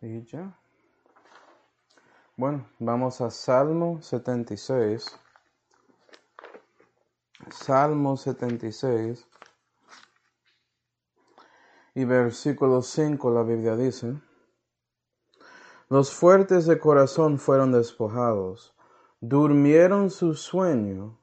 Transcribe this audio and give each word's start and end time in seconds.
Y 0.00 0.24
ya. 0.24 0.56
Bueno, 2.36 2.68
vamos 2.78 3.20
a 3.20 3.30
Salmo 3.30 4.00
76. 4.00 5.06
Salmo 7.50 8.16
76. 8.16 9.26
Y 11.94 12.04
versículo 12.04 12.82
5 12.82 13.30
la 13.32 13.42
Biblia 13.42 13.74
dice, 13.74 14.20
Los 15.88 16.12
fuertes 16.12 16.66
de 16.66 16.78
corazón 16.78 17.40
fueron 17.40 17.72
despojados, 17.72 18.76
durmieron 19.20 20.10
su 20.10 20.34
sueño, 20.34 21.18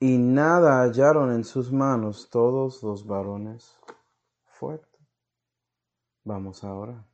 y 0.00 0.18
nada 0.18 0.80
hallaron 0.82 1.32
en 1.32 1.44
sus 1.44 1.70
manos 1.70 2.30
todos 2.30 2.82
los 2.82 3.06
varones 3.06 3.78
fuertes. 4.44 5.06
Vamos 6.24 6.64
ahora. 6.64 7.04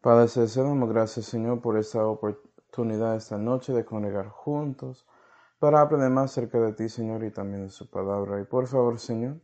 Padre 0.00 0.28
Celestial, 0.28 0.66
damos 0.66 0.88
gracias 0.90 1.26
Señor 1.26 1.60
por 1.60 1.76
esta 1.76 2.06
oportunidad 2.06 3.16
esta 3.16 3.36
noche 3.36 3.72
de 3.72 3.84
congregar 3.84 4.28
juntos 4.28 5.04
para 5.58 5.80
aprender 5.80 6.08
más 6.10 6.30
acerca 6.30 6.60
de 6.60 6.72
ti 6.72 6.88
Señor 6.88 7.24
y 7.24 7.32
también 7.32 7.64
de 7.64 7.70
su 7.70 7.90
palabra. 7.90 8.40
Y 8.40 8.44
por 8.44 8.68
favor 8.68 9.00
Señor, 9.00 9.40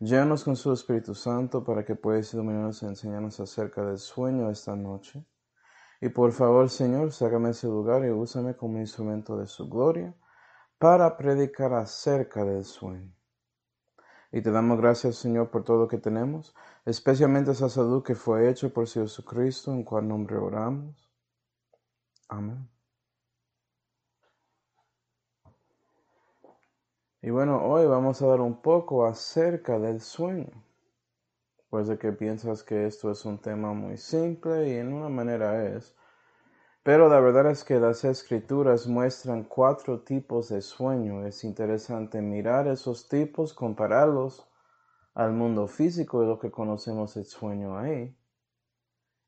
llévanos 0.00 0.44
con 0.44 0.56
su 0.56 0.72
Espíritu 0.72 1.14
Santo 1.14 1.62
para 1.62 1.84
que 1.84 1.94
puedas 1.94 2.32
iluminarnos 2.32 2.82
y 2.82 2.86
enseñarnos 2.86 3.38
acerca 3.38 3.84
del 3.84 3.98
sueño 3.98 4.48
esta 4.48 4.74
noche. 4.74 5.26
Y 6.00 6.08
por 6.08 6.32
favor 6.32 6.70
Señor, 6.70 7.12
sácame 7.12 7.50
ese 7.50 7.66
lugar 7.66 8.02
y 8.06 8.08
úsame 8.08 8.56
como 8.56 8.78
instrumento 8.78 9.36
de 9.36 9.46
su 9.46 9.68
gloria 9.68 10.14
para 10.78 11.18
predicar 11.18 11.74
acerca 11.74 12.46
del 12.46 12.64
sueño. 12.64 13.12
Y 14.32 14.40
te 14.40 14.50
damos 14.50 14.80
gracias, 14.80 15.16
Señor, 15.16 15.50
por 15.50 15.62
todo 15.62 15.76
lo 15.78 15.88
que 15.88 15.98
tenemos, 15.98 16.54
especialmente 16.86 17.50
esa 17.50 17.68
salud 17.68 18.02
que 18.02 18.14
fue 18.14 18.48
hecha 18.48 18.70
por 18.70 18.88
Jesucristo, 18.88 19.72
en 19.72 19.84
cual 19.84 20.08
nombre 20.08 20.36
oramos. 20.38 21.12
Amén. 22.28 22.66
Y 27.20 27.30
bueno, 27.30 27.62
hoy 27.62 27.86
vamos 27.86 28.22
a 28.22 28.26
dar 28.26 28.40
un 28.40 28.62
poco 28.62 29.04
acerca 29.06 29.78
del 29.78 30.00
sueño. 30.00 30.50
Pues 31.68 31.88
de 31.88 31.98
que 31.98 32.12
piensas 32.12 32.62
que 32.62 32.86
esto 32.86 33.10
es 33.10 33.24
un 33.26 33.38
tema 33.38 33.74
muy 33.74 33.98
simple 33.98 34.68
y 34.68 34.76
en 34.76 34.92
una 34.94 35.10
manera 35.10 35.66
es. 35.76 35.94
Pero 36.82 37.08
la 37.08 37.20
verdad 37.20 37.48
es 37.50 37.62
que 37.62 37.78
las 37.78 38.04
escrituras 38.04 38.88
muestran 38.88 39.44
cuatro 39.44 40.00
tipos 40.00 40.48
de 40.48 40.62
sueño. 40.62 41.24
Es 41.24 41.44
interesante 41.44 42.20
mirar 42.20 42.66
esos 42.66 43.08
tipos, 43.08 43.54
compararlos 43.54 44.48
al 45.14 45.32
mundo 45.32 45.68
físico 45.68 46.20
de 46.20 46.26
lo 46.26 46.40
que 46.40 46.50
conocemos 46.50 47.16
el 47.16 47.24
sueño 47.24 47.78
ahí 47.78 48.16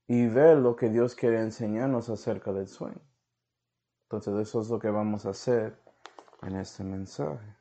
y 0.09 0.27
ver 0.27 0.59
lo 0.59 0.75
que 0.75 0.89
Dios 0.89 1.15
quiere 1.15 1.41
enseñarnos 1.41 2.09
acerca 2.09 2.53
del 2.53 2.67
sueño. 2.67 3.01
Entonces 4.05 4.35
eso 4.49 4.61
es 4.61 4.69
lo 4.69 4.81
que 4.81 4.91
vamos 4.91 5.25
a 5.25 5.31
hacer 5.31 5.79
en 6.43 6.57
este 6.57 6.83
mensaje. 6.83 7.57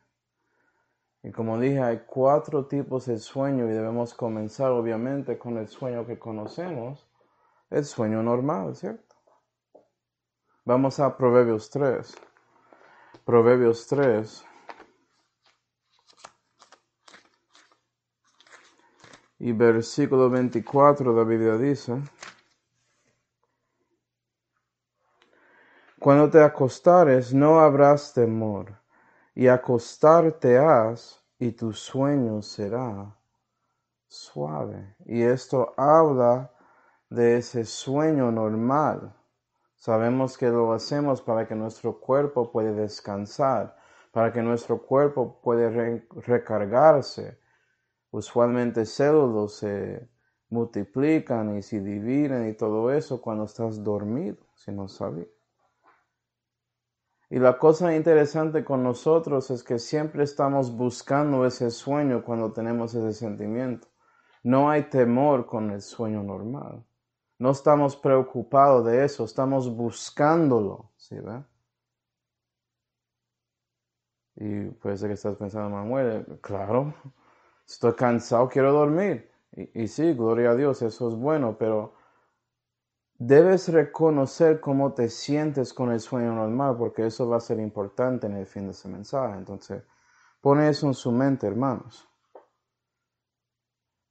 Y 1.22 1.32
como 1.32 1.60
dije, 1.60 1.82
hay 1.82 2.04
cuatro 2.06 2.66
tipos 2.66 3.06
de 3.06 3.20
sueño 3.20 3.66
y 3.66 3.74
debemos 3.74 4.14
comenzar 4.14 4.72
obviamente 4.72 5.38
con 5.38 5.58
el 5.58 5.68
sueño 5.68 6.06
que 6.06 6.18
conocemos, 6.20 7.08
el 7.70 7.86
sueño 7.86 8.24
normal, 8.24 8.76
¿cierto? 8.76 9.13
Vamos 10.66 10.98
a 11.02 11.18
Proverbios 11.18 11.70
3. 11.72 12.16
Proverbios 13.26 13.86
3. 13.86 14.46
Y 19.40 19.52
versículo 19.52 20.30
24 20.30 21.12
la 21.12 21.26
Biblia 21.26 21.58
dice, 21.58 22.02
Cuando 26.00 26.30
te 26.30 26.42
acostares 26.42 27.34
no 27.34 27.60
habrás 27.60 28.14
temor, 28.14 28.80
y 29.36 29.50
acostarte 29.50 30.58
has, 30.58 31.22
y 31.40 31.52
tu 31.52 31.74
sueño 31.74 32.42
será 32.42 33.14
suave. 34.08 34.96
Y 35.04 35.24
esto 35.24 35.74
habla 35.76 36.54
de 37.10 37.40
ese 37.40 37.66
sueño 37.66 38.32
normal 38.32 39.14
Sabemos 39.84 40.38
que 40.38 40.48
lo 40.48 40.72
hacemos 40.72 41.22
para 41.22 41.46
que 41.46 41.56
nuestro 41.56 42.00
cuerpo 42.00 42.50
pueda 42.54 42.72
descansar, 42.72 43.76
para 44.14 44.32
que 44.32 44.42
nuestro 44.42 44.82
cuerpo 44.82 45.42
pueda 45.42 45.70
recargarse. 46.26 47.38
Usualmente 48.10 48.86
células 48.86 49.56
se 49.56 50.10
multiplican 50.48 51.58
y 51.58 51.62
se 51.62 51.82
dividen 51.82 52.48
y 52.48 52.54
todo 52.54 52.94
eso 52.94 53.22
cuando 53.22 53.44
estás 53.44 53.84
dormido, 53.84 54.38
si 54.56 54.72
no 54.72 54.88
sabes. 54.88 55.28
Y 57.30 57.40
la 57.40 57.58
cosa 57.58 57.94
interesante 57.94 58.64
con 58.64 58.84
nosotros 58.84 59.52
es 59.52 59.64
que 59.66 59.80
siempre 59.80 60.24
estamos 60.24 60.74
buscando 60.78 61.46
ese 61.46 61.70
sueño 61.72 62.24
cuando 62.24 62.54
tenemos 62.54 62.96
ese 62.96 63.12
sentimiento. 63.12 63.90
No 64.44 64.70
hay 64.70 64.84
temor 64.84 65.46
con 65.46 65.72
el 65.72 65.82
sueño 65.82 66.24
normal. 66.24 66.86
No 67.44 67.52
estamos 67.52 67.98
preocupados 67.98 68.86
de 68.86 69.04
eso, 69.04 69.26
estamos 69.26 69.70
buscándolo, 69.70 70.92
¿sí 70.96 71.20
ve? 71.20 71.44
Y 74.38 74.70
puede 74.70 74.96
ser 74.96 75.10
que 75.10 75.16
estás 75.16 75.36
pensando, 75.36 75.70
Manuel, 75.70 76.40
claro, 76.40 76.94
estoy 77.68 77.96
cansado, 77.96 78.48
quiero 78.48 78.72
dormir. 78.72 79.30
Y, 79.52 79.84
y 79.84 79.88
sí, 79.90 80.14
gloria 80.14 80.52
a 80.52 80.56
Dios, 80.56 80.82
eso 80.84 81.10
es 81.10 81.16
bueno, 81.16 81.58
pero 81.60 81.96
debes 83.18 83.68
reconocer 83.68 84.62
cómo 84.62 84.94
te 84.94 85.10
sientes 85.10 85.74
con 85.74 85.92
el 85.92 86.00
sueño 86.00 86.34
normal, 86.34 86.78
porque 86.78 87.08
eso 87.08 87.28
va 87.28 87.36
a 87.36 87.42
ser 87.42 87.60
importante 87.60 88.26
en 88.26 88.38
el 88.38 88.46
fin 88.46 88.68
de 88.68 88.72
ese 88.72 88.88
mensaje. 88.88 89.38
Entonces, 89.38 89.84
pone 90.40 90.70
eso 90.70 90.88
en 90.88 90.94
su 90.94 91.12
mente, 91.12 91.46
hermanos. 91.46 92.08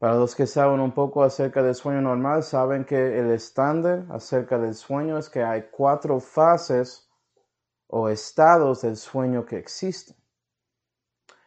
Para 0.02 0.16
los 0.16 0.34
que 0.34 0.48
saben 0.48 0.80
un 0.80 0.90
poco 0.90 1.22
acerca 1.22 1.62
del 1.62 1.76
sueño 1.76 2.00
normal, 2.00 2.42
saben 2.42 2.84
que 2.84 3.20
el 3.20 3.30
estándar 3.30 4.04
acerca 4.10 4.58
del 4.58 4.74
sueño 4.74 5.16
es 5.16 5.30
que 5.30 5.44
hay 5.44 5.68
cuatro 5.70 6.18
fases 6.18 7.08
o 7.86 8.08
estados 8.08 8.82
del 8.82 8.96
sueño 8.96 9.46
que 9.46 9.58
existen. 9.58 10.16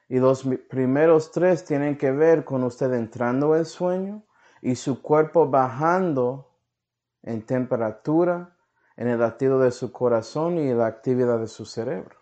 Y 0.08 0.20
los 0.20 0.48
primeros 0.70 1.34
tres 1.34 1.66
tienen 1.66 1.98
que 1.98 2.12
ver 2.12 2.46
con 2.46 2.64
usted 2.64 2.94
entrando 2.94 3.58
el 3.58 3.66
sueño 3.66 4.26
y 4.62 4.78
su 4.78 5.02
cuerpo 5.02 5.50
bajando 5.50 6.58
en 7.24 7.46
temperatura, 7.46 8.56
en 8.96 9.10
el 9.10 9.20
latido 9.20 9.60
de 9.60 9.72
su 9.72 9.92
corazón 9.92 10.60
y 10.60 10.74
la 10.74 10.86
actividad 10.86 11.40
de 11.40 11.48
su 11.48 11.66
cerebro. 11.66 12.16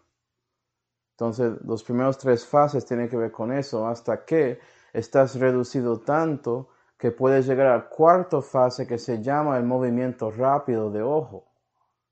Entonces, 1.12 1.62
los 1.64 1.84
primeros 1.84 2.18
tres 2.18 2.44
fases 2.44 2.88
tienen 2.88 3.08
que 3.08 3.18
ver 3.18 3.32
con 3.32 3.52
eso 3.54 3.86
hasta 3.86 4.26
que 4.26 4.60
estás 4.94 5.36
reducido 5.36 6.00
tanto 6.00 6.70
que 6.98 7.12
puedes 7.12 7.46
llegar 7.48 7.68
a 7.68 7.78
la 7.78 7.90
cuarta 7.90 8.42
fase 8.42 8.88
que 8.88 8.98
se 8.98 9.22
llama 9.22 9.58
el 9.58 9.66
movimiento 9.66 10.32
rápido 10.32 10.90
de 10.90 11.02
ojo. 11.02 11.52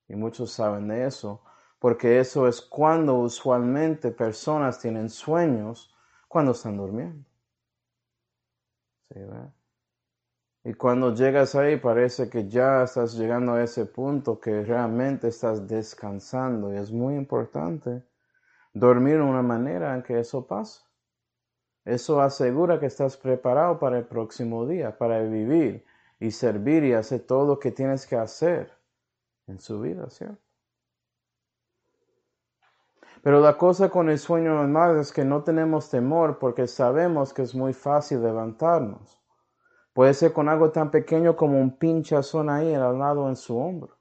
Y 0.09 0.16
muchos 0.16 0.52
saben 0.52 0.90
de 0.90 1.06
eso, 1.06 1.41
porque 1.80 2.20
eso 2.20 2.47
es 2.47 2.62
cuando 2.62 3.16
usualmente 3.16 4.12
personas 4.12 4.80
tienen 4.80 5.09
sueños 5.09 5.96
cuando 6.28 6.52
están 6.52 6.75
durmiendo. 6.75 7.24
¿Sí, 9.09 9.20
y 10.64 10.75
cuando 10.75 11.14
llegas 11.16 11.56
ahí 11.56 11.78
parece 11.78 12.30
que 12.30 12.47
ya 12.47 12.84
estás 12.84 13.18
llegando 13.18 13.53
a 13.53 13.64
ese 13.64 13.88
punto 13.88 14.40
que 14.40 14.64
realmente 14.64 15.30
estás 15.30 15.68
descansando 15.68 16.72
y 16.72 16.78
es 16.78 16.91
muy 16.91 17.16
importante 17.16 18.03
dormir 18.72 19.16
de 19.16 19.24
una 19.24 19.41
manera 19.41 19.96
en 19.96 20.03
que 20.03 20.20
eso 20.20 20.46
pasa. 20.46 20.91
Eso 21.86 22.22
asegura 22.22 22.80
que 22.80 22.86
estás 22.86 23.18
preparado 23.18 23.80
para 23.80 23.97
el 23.97 24.06
próximo 24.06 24.68
día, 24.68 24.97
para 24.97 25.19
vivir 25.22 25.86
y 26.19 26.31
servir 26.31 26.84
y 26.84 26.94
hacer 26.94 27.22
todo 27.22 27.47
lo 27.47 27.59
que 27.59 27.72
tienes 27.72 28.05
que 28.05 28.16
hacer 28.16 28.72
en 29.47 29.59
su 29.59 29.82
vida, 29.82 30.09
¿cierto? 30.09 30.41
Pero 33.23 33.40
la 33.40 33.58
cosa 33.58 33.90
con 33.90 34.09
el 34.09 34.17
sueño 34.17 34.55
normal 34.55 34.97
es 34.97 35.11
que 35.11 35.23
no 35.23 35.44
tenemos 35.44 35.90
temor 35.90 36.40
porque 36.40 36.67
sabemos 36.67 37.34
que 37.34 37.44
es 37.44 37.53
muy 37.53 37.73
fácil 37.73 38.23
levantarnos. 38.23 39.22
Puede 39.94 40.14
ser 40.14 40.34
con 40.34 40.50
algo 40.50 40.72
tan 40.72 40.90
pequeño 40.90 41.35
como 41.35 41.59
un 41.59 41.78
pinchazón 41.78 42.50
ahí 42.50 42.73
al 42.73 42.97
lado 42.97 43.29
en 43.29 43.35
su 43.35 43.58
hombro. 43.59 43.97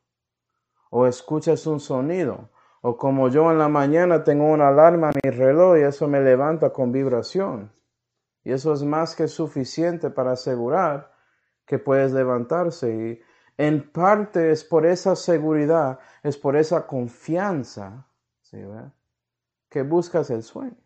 O 0.90 1.06
escuchas 1.06 1.66
un 1.66 1.80
sonido. 1.80 2.48
O 2.80 2.96
como 2.96 3.28
yo 3.28 3.50
en 3.50 3.58
la 3.58 3.68
mañana 3.68 4.24
tengo 4.24 4.46
una 4.46 4.68
alarma 4.68 5.10
en 5.10 5.20
mi 5.22 5.38
reloj 5.38 5.76
y 5.76 5.82
eso 5.82 6.08
me 6.08 6.20
levanta 6.20 6.70
con 6.70 6.90
vibración. 6.90 7.70
Y 8.42 8.52
eso 8.52 8.72
es 8.72 8.82
más 8.82 9.14
que 9.14 9.28
suficiente 9.28 10.10
para 10.10 10.32
asegurar 10.32 11.12
que 11.66 11.78
puedes 11.78 12.12
levantarse. 12.12 12.94
Y 12.94 13.20
en 13.56 13.90
parte 13.92 14.50
es 14.50 14.64
por 14.64 14.86
esa 14.86 15.14
seguridad, 15.14 15.98
es 16.22 16.36
por 16.36 16.56
esa 16.56 16.86
confianza 16.86 18.06
¿sí, 18.42 18.58
que 19.68 19.82
buscas 19.82 20.30
el 20.30 20.42
sueño. 20.42 20.76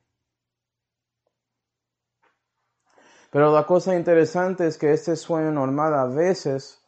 Pero 3.31 3.53
la 3.53 3.67
cosa 3.67 3.97
interesante 3.97 4.67
es 4.67 4.79
que 4.79 4.93
este 4.93 5.17
sueño 5.17 5.51
normal 5.51 5.95
a 5.95 6.07
veces 6.07 6.81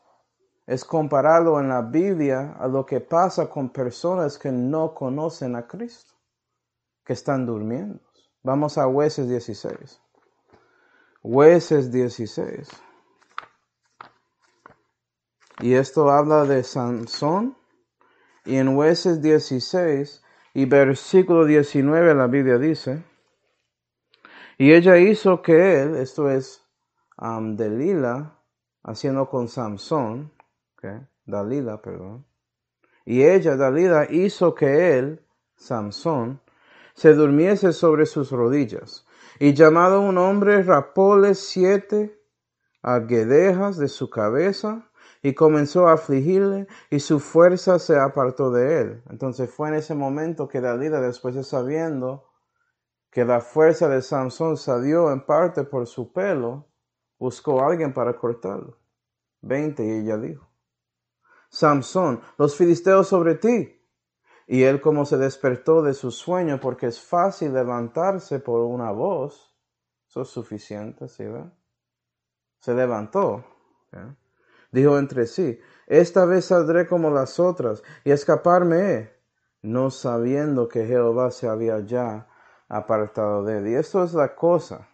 es 0.67 0.85
compararlo 0.85 1.59
en 1.61 1.69
la 1.69 1.83
Biblia 1.83 2.57
a 2.59 2.67
lo 2.69 2.85
que 2.85 3.01
pasa 3.01 3.49
con 3.49 3.71
personas 3.71 4.39
que 4.39 4.53
no 4.53 4.95
conocen 4.95 5.57
a 5.57 5.67
Cristo, 5.67 6.15
que 7.05 7.13
están 7.13 7.47
durmiendo. 7.47 8.01
Vamos 8.43 8.79
a 8.79 8.87
Hueses 8.87 9.29
16. 9.29 10.01
Hueses 11.29 11.91
16. 11.91 12.69
Y 15.61 15.75
esto 15.75 16.09
habla 16.09 16.45
de 16.45 16.63
Sansón. 16.63 17.57
Y 18.45 18.59
en 18.59 18.77
Hueses 18.77 19.21
16 19.21 20.23
y 20.55 20.67
versículo 20.67 21.45
19 21.45 22.15
la 22.15 22.29
Biblia 22.29 22.59
dice, 22.59 23.03
y 24.57 24.73
ella 24.73 24.99
hizo 24.99 25.43
que 25.43 25.83
él, 25.83 25.97
esto 25.97 26.31
es 26.31 26.65
um, 27.19 27.57
Delila, 27.57 28.39
haciendo 28.85 29.29
con 29.29 29.49
Samson, 29.49 30.33
Dalila, 31.25 31.83
perdón. 31.83 32.25
Y 33.05 33.25
ella, 33.25 33.57
Dalila, 33.57 34.07
hizo 34.09 34.55
que 34.55 34.97
él, 34.97 35.27
Samson, 35.57 36.41
se 36.95 37.15
durmiese 37.15 37.73
sobre 37.73 38.07
sus 38.07 38.31
rodillas. 38.31 39.06
Y 39.39 39.55
llamado 39.55 40.01
un 40.01 40.19
hombre, 40.19 40.63
rapóle 40.63 41.35
siete 41.35 42.19
aguedejas 42.83 43.77
de 43.77 43.89
su 43.89 44.09
cabeza 44.09 44.91
y 45.23 45.35
comenzó 45.35 45.89
a 45.89 45.95
afligirle 45.95 46.67
y 46.91 47.01
su 47.01 47.19
fuerza 47.19 47.79
se 47.79 47.99
apartó 47.99 48.51
de 48.51 48.81
él. 48.81 49.03
Entonces 49.11 49.51
fue 49.51 49.69
en 49.69 49.75
ese 49.75 49.95
momento 49.95 50.49
que 50.49 50.61
Dalila, 50.61 51.01
después 51.01 51.35
de 51.35 51.45
sabiendo 51.45 52.31
que 53.11 53.25
la 53.25 53.41
fuerza 53.41 53.89
de 53.89 54.03
Samson 54.03 54.57
salió 54.57 55.11
en 55.11 55.25
parte 55.25 55.65
por 55.65 55.87
su 55.87 56.13
pelo, 56.13 56.69
buscó 57.19 57.61
a 57.61 57.69
alguien 57.69 57.93
para 57.93 58.17
cortarlo. 58.17 58.79
Veinte, 59.41 59.85
y 59.85 59.91
ella 59.91 60.17
dijo, 60.19 60.49
Samson, 61.49 62.21
los 62.39 62.57
filisteos 62.57 63.09
sobre 63.09 63.37
ti. 63.37 63.76
Y 64.47 64.63
él 64.63 64.81
como 64.81 65.05
se 65.05 65.17
despertó 65.17 65.83
de 65.83 65.93
su 65.93 66.11
sueño, 66.11 66.61
porque 66.61 66.87
es 66.87 67.01
fácil 67.01 67.53
levantarse 67.53 68.39
por 68.39 68.61
una 68.61 68.93
voz, 68.93 69.57
eso 70.09 70.23
es 70.23 70.29
suficiente, 70.29 71.09
¿sí 71.09 71.25
ve? 71.25 71.51
Se 72.61 72.75
levantó. 72.75 73.45
Dijo 74.71 74.99
entre 74.99 75.27
sí, 75.27 75.59
esta 75.87 76.25
vez 76.25 76.47
saldré 76.47 76.87
como 76.87 77.11
las 77.11 77.41
otras 77.41 77.83
y 78.05 78.11
escaparme 78.11 79.17
no 79.63 79.91
sabiendo 79.91 80.69
que 80.69 80.87
Jehová 80.87 81.31
se 81.31 81.49
había 81.49 81.81
ya 81.81 82.29
apartado 82.69 83.45
de 83.45 83.59
él. 83.59 83.69
Y 83.69 83.75
esto 83.75 84.05
es 84.05 84.15
la 84.15 84.35
cosa. 84.35 84.89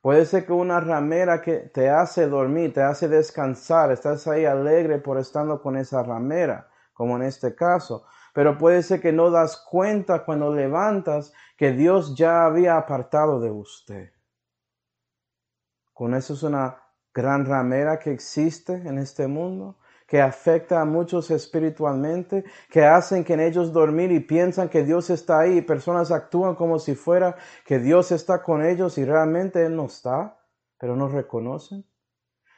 Puede 0.00 0.24
ser 0.24 0.46
que 0.46 0.52
una 0.52 0.80
ramera 0.80 1.42
que 1.42 1.58
te 1.58 1.90
hace 1.90 2.26
dormir, 2.26 2.72
te 2.72 2.82
hace 2.82 3.08
descansar, 3.08 3.90
estás 3.90 4.26
ahí 4.26 4.44
alegre 4.44 4.98
por 4.98 5.18
estando 5.18 5.60
con 5.60 5.76
esa 5.76 6.02
ramera, 6.02 6.68
como 6.96 7.16
en 7.16 7.22
este 7.22 7.54
caso. 7.54 8.06
Pero 8.32 8.56
puede 8.56 8.82
ser 8.82 9.00
que 9.00 9.12
no 9.12 9.30
das 9.30 9.56
cuenta 9.56 10.24
cuando 10.24 10.54
levantas 10.54 11.32
que 11.56 11.72
Dios 11.72 12.16
ya 12.16 12.46
había 12.46 12.76
apartado 12.76 13.38
de 13.38 13.50
usted. 13.50 14.12
Con 15.92 16.14
eso 16.14 16.32
es 16.32 16.42
una 16.42 16.82
gran 17.12 17.44
ramera 17.44 17.98
que 17.98 18.12
existe 18.12 18.72
en 18.72 18.98
este 18.98 19.26
mundo 19.26 19.78
que 20.06 20.22
afecta 20.22 20.80
a 20.80 20.84
muchos 20.84 21.30
espiritualmente, 21.30 22.44
que 22.70 22.84
hacen 22.84 23.24
que 23.24 23.34
en 23.34 23.40
ellos 23.40 23.72
dormir 23.72 24.12
y 24.12 24.20
piensan 24.20 24.68
que 24.68 24.84
Dios 24.84 25.10
está 25.10 25.40
ahí. 25.40 25.62
Personas 25.62 26.12
actúan 26.12 26.54
como 26.54 26.78
si 26.78 26.94
fuera 26.94 27.36
que 27.64 27.78
Dios 27.80 28.12
está 28.12 28.42
con 28.42 28.64
ellos 28.64 28.98
y 28.98 29.04
realmente 29.04 29.66
Él 29.66 29.74
no 29.74 29.86
está, 29.86 30.38
pero 30.78 30.94
no 30.94 31.08
reconocen. 31.08 31.84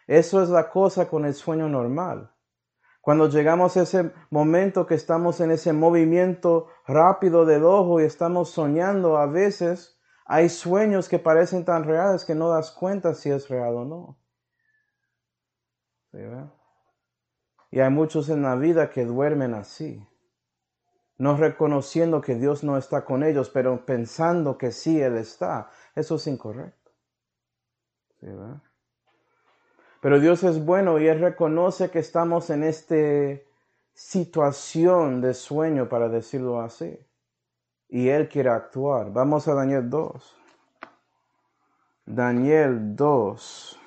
Eso 0.06 0.42
es 0.42 0.50
la 0.50 0.68
cosa 0.68 1.08
con 1.08 1.24
el 1.24 1.34
sueño 1.34 1.68
normal. 1.68 2.30
Cuando 3.08 3.30
llegamos 3.30 3.74
a 3.78 3.84
ese 3.84 4.12
momento 4.28 4.86
que 4.86 4.94
estamos 4.94 5.40
en 5.40 5.50
ese 5.50 5.72
movimiento 5.72 6.66
rápido 6.86 7.46
del 7.46 7.64
ojo 7.64 8.02
y 8.02 8.04
estamos 8.04 8.50
soñando, 8.50 9.16
a 9.16 9.24
veces 9.24 9.98
hay 10.26 10.50
sueños 10.50 11.08
que 11.08 11.18
parecen 11.18 11.64
tan 11.64 11.84
reales 11.84 12.26
que 12.26 12.34
no 12.34 12.50
das 12.50 12.70
cuenta 12.70 13.14
si 13.14 13.30
es 13.30 13.48
real 13.48 13.76
o 13.76 13.84
no. 13.86 14.18
¿Sí, 16.12 16.18
y 17.70 17.80
hay 17.80 17.88
muchos 17.88 18.28
en 18.28 18.42
la 18.42 18.56
vida 18.56 18.90
que 18.90 19.06
duermen 19.06 19.54
así, 19.54 20.06
no 21.16 21.34
reconociendo 21.34 22.20
que 22.20 22.34
Dios 22.34 22.62
no 22.62 22.76
está 22.76 23.06
con 23.06 23.22
ellos, 23.22 23.48
pero 23.48 23.86
pensando 23.86 24.58
que 24.58 24.70
sí 24.70 25.00
Él 25.00 25.16
está. 25.16 25.70
Eso 25.94 26.16
es 26.16 26.26
incorrecto. 26.26 26.92
Pero 30.00 30.20
Dios 30.20 30.44
es 30.44 30.64
bueno 30.64 30.98
y 30.98 31.08
Él 31.08 31.20
reconoce 31.20 31.90
que 31.90 31.98
estamos 31.98 32.50
en 32.50 32.64
esta 32.64 32.94
situación 33.92 35.20
de 35.20 35.34
sueño, 35.34 35.88
para 35.88 36.08
decirlo 36.08 36.60
así. 36.60 36.98
Y 37.88 38.08
Él 38.08 38.28
quiere 38.28 38.50
actuar. 38.50 39.12
Vamos 39.12 39.48
a 39.48 39.54
Daniel 39.54 39.88
2. 39.88 40.36
Daniel 42.06 42.96
2. 42.96 43.78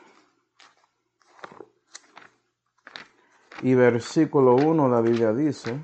y 3.63 3.75
versículo 3.75 4.55
1 4.55 4.89
la 4.89 5.01
Biblia 5.01 5.33
dice, 5.33 5.79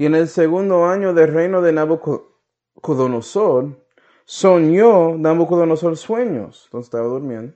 Y 0.00 0.06
en 0.06 0.14
el 0.14 0.28
segundo 0.28 0.86
año 0.86 1.12
del 1.12 1.30
reino 1.30 1.60
de 1.60 1.74
Nabucodonosor, 1.74 3.84
soñó 4.24 5.18
Nabucodonosor 5.18 5.98
sueños, 5.98 6.62
entonces 6.64 6.86
estaba 6.86 7.06
durmiendo, 7.06 7.54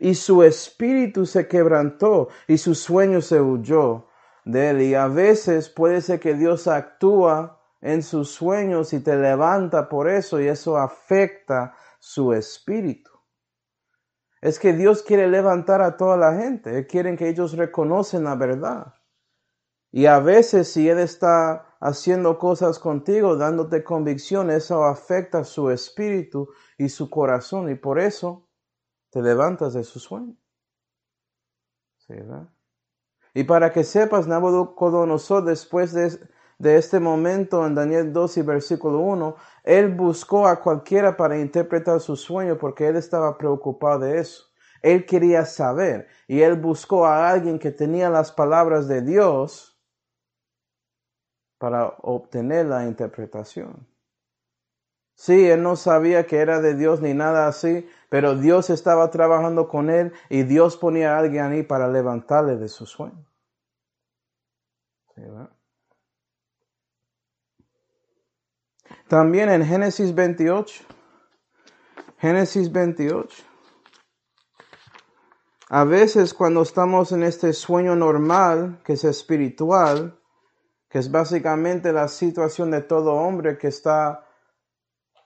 y 0.00 0.16
su 0.16 0.42
espíritu 0.42 1.26
se 1.26 1.46
quebrantó 1.46 2.28
y 2.48 2.58
su 2.58 2.74
sueño 2.74 3.20
se 3.20 3.40
huyó 3.40 4.08
de 4.44 4.70
él. 4.70 4.82
Y 4.82 4.96
a 4.96 5.06
veces 5.06 5.68
puede 5.68 6.00
ser 6.00 6.18
que 6.18 6.34
Dios 6.34 6.66
actúa 6.66 7.60
en 7.80 8.02
sus 8.02 8.32
sueños 8.32 8.92
y 8.92 8.98
te 8.98 9.14
levanta 9.14 9.88
por 9.88 10.08
eso 10.08 10.40
y 10.40 10.48
eso 10.48 10.76
afecta 10.76 11.76
su 12.00 12.32
espíritu. 12.32 13.12
Es 14.40 14.58
que 14.58 14.72
Dios 14.72 15.04
quiere 15.04 15.28
levantar 15.28 15.82
a 15.82 15.96
toda 15.96 16.16
la 16.16 16.36
gente, 16.36 16.78
Él 16.78 16.88
quiere 16.88 17.16
que 17.16 17.28
ellos 17.28 17.56
reconocen 17.56 18.24
la 18.24 18.34
verdad. 18.34 18.94
Y 19.92 20.06
a 20.06 20.20
veces 20.20 20.72
si 20.72 20.88
Él 20.88 20.98
está 20.98 21.76
haciendo 21.80 22.38
cosas 22.38 22.78
contigo, 22.78 23.36
dándote 23.36 23.82
convicción, 23.82 24.50
eso 24.50 24.84
afecta 24.84 25.44
su 25.44 25.70
espíritu 25.70 26.48
y 26.78 26.88
su 26.88 27.10
corazón 27.10 27.70
y 27.70 27.74
por 27.74 27.98
eso 27.98 28.46
te 29.10 29.22
levantas 29.22 29.74
de 29.74 29.84
su 29.84 29.98
sueño. 29.98 30.36
¿Sí, 31.98 32.14
y 33.34 33.44
para 33.44 33.72
que 33.72 33.84
sepas, 33.84 34.26
Nabucodonosor 34.26 35.44
después 35.44 35.92
de 35.92 36.18
de 36.60 36.76
este 36.76 37.00
momento 37.00 37.66
en 37.66 37.74
Daniel 37.74 38.12
2 38.12 38.36
y 38.36 38.42
versículo 38.42 38.98
1, 38.98 39.34
él 39.64 39.94
buscó 39.94 40.46
a 40.46 40.60
cualquiera 40.60 41.16
para 41.16 41.38
interpretar 41.38 42.00
su 42.00 42.16
sueño 42.16 42.58
porque 42.58 42.86
él 42.86 42.96
estaba 42.96 43.38
preocupado 43.38 44.00
de 44.00 44.18
eso. 44.18 44.44
Él 44.82 45.06
quería 45.06 45.46
saber 45.46 46.08
y 46.28 46.42
él 46.42 46.56
buscó 46.56 47.06
a 47.06 47.30
alguien 47.30 47.58
que 47.58 47.70
tenía 47.70 48.10
las 48.10 48.30
palabras 48.30 48.88
de 48.88 49.00
Dios 49.00 49.69
para 51.60 51.88
obtener 52.00 52.64
la 52.64 52.86
interpretación. 52.86 53.86
Sí, 55.14 55.44
él 55.46 55.62
no 55.62 55.76
sabía 55.76 56.26
que 56.26 56.38
era 56.38 56.62
de 56.62 56.74
Dios 56.74 57.02
ni 57.02 57.12
nada 57.12 57.46
así, 57.46 57.86
pero 58.08 58.34
Dios 58.34 58.70
estaba 58.70 59.10
trabajando 59.10 59.68
con 59.68 59.90
él 59.90 60.14
y 60.30 60.44
Dios 60.44 60.78
ponía 60.78 61.14
a 61.14 61.18
alguien 61.18 61.52
ahí 61.52 61.62
para 61.62 61.86
levantarle 61.86 62.56
de 62.56 62.68
su 62.68 62.86
sueño. 62.86 63.26
También 69.06 69.50
en 69.50 69.62
Génesis 69.62 70.14
28, 70.14 70.82
Génesis 72.16 72.72
28. 72.72 73.44
A 75.68 75.84
veces 75.84 76.32
cuando 76.32 76.62
estamos 76.62 77.12
en 77.12 77.22
este 77.22 77.52
sueño 77.52 77.94
normal, 77.94 78.80
que 78.82 78.94
es 78.94 79.04
espiritual, 79.04 80.19
que 80.90 80.98
es 80.98 81.10
básicamente 81.10 81.92
la 81.92 82.08
situación 82.08 82.70
de 82.70 82.82
todo 82.82 83.14
hombre 83.14 83.56
que 83.56 83.68
está 83.68 84.26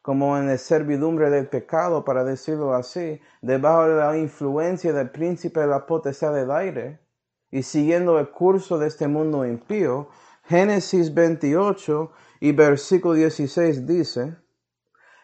como 0.02 0.36
en 0.36 0.46
la 0.46 0.58
servidumbre 0.58 1.30
del 1.30 1.48
pecado, 1.48 2.04
para 2.04 2.22
decirlo 2.24 2.74
así, 2.74 3.20
debajo 3.40 3.88
de 3.88 3.96
la 3.96 4.18
influencia 4.18 4.92
del 4.92 5.10
príncipe 5.10 5.60
de 5.60 5.66
la 5.66 5.86
potestad 5.86 6.34
del 6.34 6.50
aire 6.50 7.00
y 7.50 7.62
siguiendo 7.62 8.18
el 8.18 8.30
curso 8.30 8.78
de 8.78 8.88
este 8.88 9.08
mundo 9.08 9.46
impío, 9.46 10.08
Génesis 10.44 11.14
28 11.14 12.12
y 12.40 12.52
versículo 12.52 13.14
16 13.14 13.86
dice, 13.86 14.36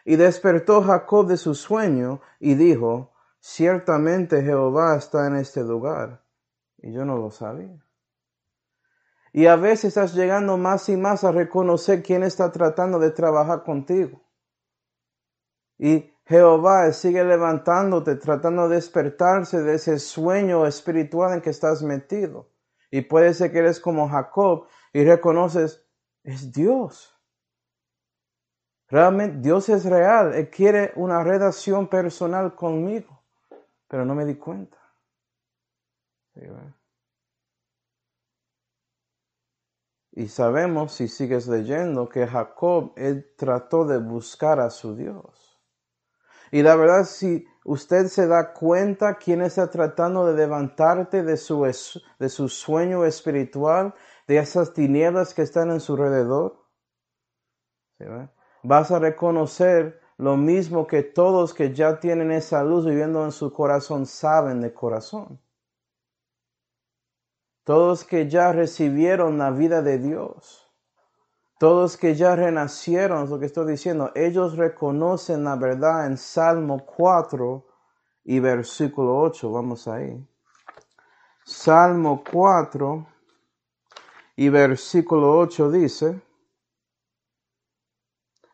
y 0.03 0.15
despertó 0.15 0.81
Jacob 0.81 1.27
de 1.27 1.37
su 1.37 1.53
sueño 1.53 2.21
y 2.39 2.55
dijo, 2.55 3.13
ciertamente 3.39 4.41
Jehová 4.41 4.95
está 4.95 5.27
en 5.27 5.35
este 5.35 5.61
lugar. 5.61 6.23
Y 6.79 6.91
yo 6.91 7.05
no 7.05 7.17
lo 7.17 7.29
sabía. 7.29 7.85
Y 9.33 9.45
a 9.45 9.55
veces 9.55 9.85
estás 9.85 10.13
llegando 10.13 10.57
más 10.57 10.89
y 10.89 10.97
más 10.97 11.23
a 11.23 11.31
reconocer 11.31 12.03
quién 12.03 12.23
está 12.23 12.51
tratando 12.51 12.99
de 12.99 13.11
trabajar 13.11 13.63
contigo. 13.63 14.21
Y 15.77 16.13
Jehová 16.25 16.91
sigue 16.91 17.23
levantándote, 17.23 18.15
tratando 18.15 18.67
de 18.67 18.75
despertarse 18.75 19.61
de 19.61 19.75
ese 19.75 19.99
sueño 19.99 20.67
espiritual 20.67 21.33
en 21.33 21.41
que 21.41 21.49
estás 21.49 21.81
metido. 21.81 22.49
Y 22.91 23.01
puede 23.01 23.33
ser 23.33 23.51
que 23.51 23.59
eres 23.59 23.79
como 23.79 24.09
Jacob 24.09 24.67
y 24.93 25.03
reconoces, 25.03 25.85
es 26.23 26.51
Dios. 26.51 27.17
Realmente 28.87 29.37
Dios 29.39 29.69
es 29.69 29.85
real. 29.85 30.33
Él 30.33 30.49
quiere 30.49 30.91
una 30.95 31.23
relación 31.23 31.87
personal 31.87 32.53
conmigo, 32.53 33.23
pero 33.87 34.05
no 34.05 34.13
me 34.13 34.25
di 34.25 34.35
cuenta. 34.35 34.77
Y 40.13 40.27
sabemos, 40.27 40.93
si 40.93 41.07
sigues 41.07 41.47
leyendo, 41.47 42.09
que 42.09 42.27
Jacob, 42.27 42.93
él 42.97 43.33
trató 43.37 43.85
de 43.85 43.97
buscar 43.97 44.59
a 44.59 44.69
su 44.69 44.95
Dios. 44.95 45.59
Y 46.51 46.63
la 46.63 46.75
verdad, 46.75 47.05
si 47.05 47.45
usted 47.63 48.07
se 48.07 48.27
da 48.27 48.51
cuenta 48.51 49.15
quién 49.15 49.41
está 49.41 49.69
tratando 49.69 50.27
de 50.27 50.35
levantarte 50.35 51.23
de 51.23 51.37
su, 51.37 51.63
de 52.19 52.29
su 52.29 52.49
sueño 52.49 53.05
espiritual, 53.05 53.93
de 54.27 54.37
esas 54.37 54.73
tinieblas 54.73 55.33
que 55.33 55.43
están 55.43 55.71
en 55.71 55.79
su 55.79 55.93
alrededor, 55.93 56.61
vas 58.63 58.91
a 58.91 58.99
reconocer 58.99 60.01
lo 60.17 60.35
mismo 60.35 60.87
que 60.87 61.03
todos 61.03 61.53
que 61.53 61.73
ya 61.73 61.99
tienen 61.99 62.31
esa 62.31 62.63
luz 62.63 62.85
viviendo 62.85 63.23
en 63.23 63.31
su 63.31 63.53
corazón 63.53 64.05
saben 64.05 64.59
de 64.59 64.73
corazón. 64.73 65.39
Todos 67.63 68.03
que 68.03 68.27
ya 68.27 68.51
recibieron 68.51 69.37
la 69.37 69.51
vida 69.51 69.81
de 69.81 69.97
Dios. 69.99 70.67
Todos 71.59 71.95
que 71.95 72.15
ya 72.15 72.35
renacieron, 72.35 73.29
lo 73.29 73.39
que 73.39 73.45
estoy 73.45 73.71
diciendo, 73.71 74.11
ellos 74.15 74.57
reconocen 74.57 75.43
la 75.43 75.55
verdad 75.55 76.07
en 76.07 76.17
Salmo 76.17 76.83
4 76.85 77.63
y 78.23 78.39
versículo 78.39 79.19
8. 79.19 79.51
Vamos 79.51 79.87
ahí. 79.87 80.27
Salmo 81.45 82.23
4 82.31 83.05
y 84.37 84.49
versículo 84.49 85.37
8 85.37 85.69
dice, 85.69 86.21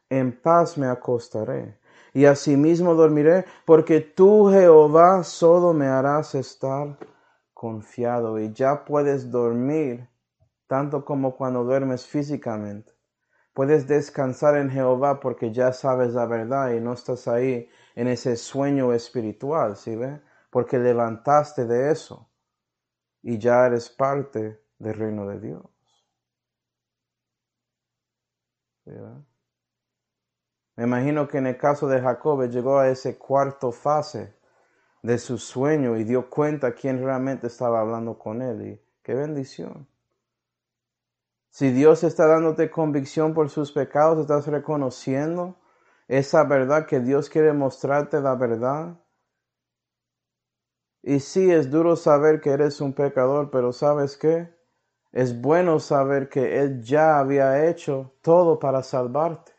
en 0.09 0.37
paz 0.41 0.77
me 0.77 0.87
acostaré 0.87 1.79
y 2.13 2.25
asimismo 2.25 2.95
dormiré, 2.95 3.45
porque 3.65 4.01
tú, 4.01 4.49
Jehová, 4.49 5.23
solo 5.23 5.73
me 5.73 5.87
harás 5.87 6.33
estar 6.35 6.97
confiado 7.57 8.37
y 8.39 8.53
ya 8.53 8.85
puedes 8.85 9.31
dormir 9.31 10.07
tanto 10.67 11.03
como 11.03 11.35
cuando 11.35 11.63
duermes 11.63 12.05
físicamente. 12.05 12.93
Puedes 13.51 13.87
descansar 13.87 14.57
en 14.57 14.69
Jehová 14.69 15.19
porque 15.19 15.51
ya 15.51 15.73
sabes 15.73 16.13
la 16.13 16.27
verdad 16.27 16.73
y 16.73 16.79
no 16.79 16.93
estás 16.93 17.27
ahí 17.27 17.67
en 17.95 18.09
ese 18.09 18.35
sueño 18.35 18.93
espiritual, 18.93 19.75
¿sí 19.75 19.95
ve? 19.95 20.21
Porque 20.51 20.77
levantaste 20.77 21.65
de 21.65 21.91
eso 21.91 22.29
y 23.23 23.39
ya 23.39 23.65
eres 23.65 23.89
parte 23.89 24.61
del 24.77 24.93
reino 24.93 25.27
de 25.27 25.39
Dios. 25.39 25.65
Me 30.75 30.83
imagino 30.83 31.27
que 31.27 31.39
en 31.39 31.47
el 31.47 31.57
caso 31.57 31.87
de 31.87 32.01
Jacob 32.01 32.47
llegó 32.47 32.77
a 32.77 32.89
ese 32.89 33.17
cuarto 33.17 33.71
fase 33.71 34.36
de 35.03 35.17
su 35.17 35.37
sueño 35.37 35.97
y 35.97 36.03
dio 36.03 36.29
cuenta 36.29 36.73
quién 36.73 37.03
realmente 37.03 37.47
estaba 37.47 37.81
hablando 37.81 38.17
con 38.17 38.41
él. 38.41 38.67
Y 38.67 38.81
qué 39.03 39.13
bendición. 39.13 39.87
Si 41.49 41.71
Dios 41.71 42.03
está 42.03 42.27
dándote 42.27 42.69
convicción 42.69 43.33
por 43.33 43.49
sus 43.49 43.71
pecados, 43.71 44.19
estás 44.19 44.47
reconociendo 44.47 45.55
esa 46.07 46.43
verdad 46.43 46.85
que 46.85 46.99
Dios 46.99 47.29
quiere 47.29 47.51
mostrarte 47.53 48.21
la 48.21 48.35
verdad. 48.35 48.97
Y 51.01 51.19
sí, 51.19 51.51
es 51.51 51.71
duro 51.71 51.95
saber 51.95 52.41
que 52.41 52.51
eres 52.51 52.79
un 52.81 52.93
pecador, 52.93 53.49
pero 53.49 53.71
¿sabes 53.71 54.17
qué? 54.17 54.53
Es 55.11 55.41
bueno 55.41 55.79
saber 55.79 56.29
que 56.29 56.59
Él 56.59 56.83
ya 56.83 57.17
había 57.17 57.67
hecho 57.67 58.13
todo 58.21 58.59
para 58.59 58.83
salvarte. 58.83 59.53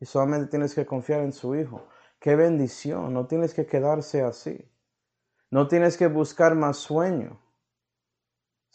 Y 0.00 0.06
solamente 0.06 0.48
tienes 0.48 0.74
que 0.74 0.84
confiar 0.86 1.20
en 1.20 1.32
su 1.32 1.54
Hijo. 1.54 1.86
Qué 2.18 2.34
bendición, 2.34 3.14
no 3.14 3.26
tienes 3.26 3.54
que 3.54 3.66
quedarse 3.66 4.22
así. 4.22 4.68
No 5.50 5.68
tienes 5.68 5.96
que 5.96 6.06
buscar 6.06 6.54
más 6.54 6.76
sueño. 6.76 7.38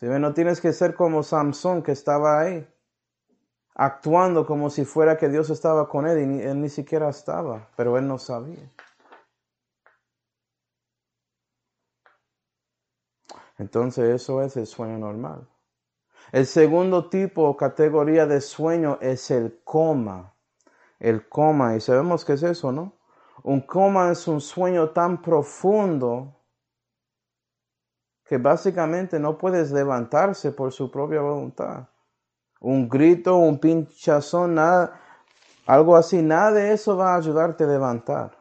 No 0.01 0.33
tienes 0.33 0.59
que 0.61 0.73
ser 0.73 0.95
como 0.95 1.21
Samson 1.21 1.83
que 1.83 1.91
estaba 1.91 2.39
ahí, 2.39 2.67
actuando 3.75 4.47
como 4.47 4.71
si 4.71 4.83
fuera 4.83 5.15
que 5.15 5.29
Dios 5.29 5.51
estaba 5.51 5.87
con 5.89 6.07
él 6.07 6.37
y 6.37 6.41
él 6.41 6.59
ni 6.59 6.69
siquiera 6.69 7.09
estaba, 7.09 7.69
pero 7.75 7.99
él 7.99 8.07
no 8.07 8.17
sabía. 8.17 8.71
Entonces 13.59 14.05
eso 14.09 14.41
es 14.41 14.57
el 14.57 14.65
sueño 14.65 14.97
normal. 14.97 15.47
El 16.31 16.47
segundo 16.47 17.09
tipo 17.09 17.43
o 17.43 17.55
categoría 17.55 18.25
de 18.25 18.41
sueño 18.41 18.97
es 19.01 19.29
el 19.29 19.61
coma. 19.63 20.33
El 20.99 21.29
coma, 21.29 21.75
y 21.75 21.81
sabemos 21.81 22.25
qué 22.25 22.33
es 22.33 22.43
eso, 22.43 22.71
¿no? 22.71 22.97
Un 23.43 23.61
coma 23.61 24.11
es 24.11 24.27
un 24.27 24.41
sueño 24.41 24.89
tan 24.89 25.21
profundo 25.21 26.40
que 28.31 28.37
básicamente 28.37 29.19
no 29.19 29.37
puedes 29.37 29.73
levantarse 29.73 30.53
por 30.53 30.71
su 30.71 30.89
propia 30.89 31.19
voluntad. 31.19 31.89
Un 32.61 32.87
grito, 32.87 33.35
un 33.35 33.59
pinchazón, 33.59 34.55
nada, 34.55 35.01
algo 35.65 35.97
así, 35.97 36.21
nada 36.21 36.53
de 36.53 36.71
eso 36.71 36.95
va 36.95 37.13
a 37.13 37.17
ayudarte 37.17 37.65
a 37.65 37.67
levantar. 37.67 38.37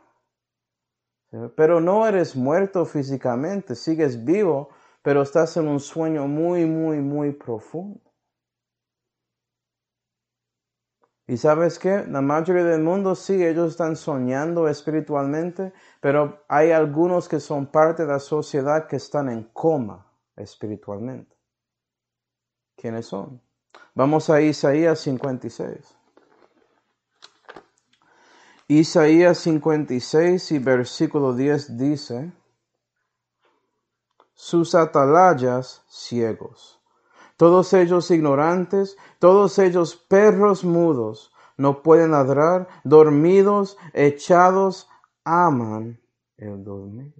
Pero 1.56 1.80
no 1.80 2.06
eres 2.06 2.36
muerto 2.36 2.84
físicamente, 2.84 3.74
sigues 3.74 4.24
vivo, 4.24 4.68
pero 5.02 5.22
estás 5.22 5.56
en 5.56 5.66
un 5.66 5.80
sueño 5.80 6.28
muy, 6.28 6.66
muy, 6.66 6.98
muy 6.98 7.32
profundo. 7.32 8.09
Y 11.30 11.36
sabes 11.36 11.78
qué, 11.78 12.04
la 12.08 12.22
mayoría 12.22 12.64
del 12.64 12.82
mundo 12.82 13.14
sí, 13.14 13.44
ellos 13.44 13.70
están 13.70 13.94
soñando 13.94 14.66
espiritualmente, 14.66 15.72
pero 16.00 16.42
hay 16.48 16.72
algunos 16.72 17.28
que 17.28 17.38
son 17.38 17.66
parte 17.66 18.02
de 18.02 18.08
la 18.08 18.18
sociedad 18.18 18.88
que 18.88 18.96
están 18.96 19.28
en 19.28 19.44
coma 19.52 20.12
espiritualmente. 20.34 21.36
¿Quiénes 22.76 23.06
son? 23.06 23.40
Vamos 23.94 24.28
a 24.28 24.40
Isaías 24.40 24.98
56. 24.98 25.96
Isaías 28.66 29.38
56 29.38 30.50
y 30.50 30.58
versículo 30.58 31.32
10 31.32 31.78
dice, 31.78 32.32
sus 34.34 34.74
atalayas 34.74 35.84
ciegos 35.86 36.79
todos 37.40 37.72
ellos 37.72 38.10
ignorantes, 38.10 38.98
todos 39.18 39.58
ellos 39.58 39.96
perros 39.96 40.62
mudos, 40.62 41.32
no 41.56 41.82
pueden 41.82 42.10
ladrar, 42.10 42.68
dormidos, 42.84 43.78
echados, 43.94 44.90
aman 45.24 45.98
el 46.36 46.62
dormir. 46.62 47.14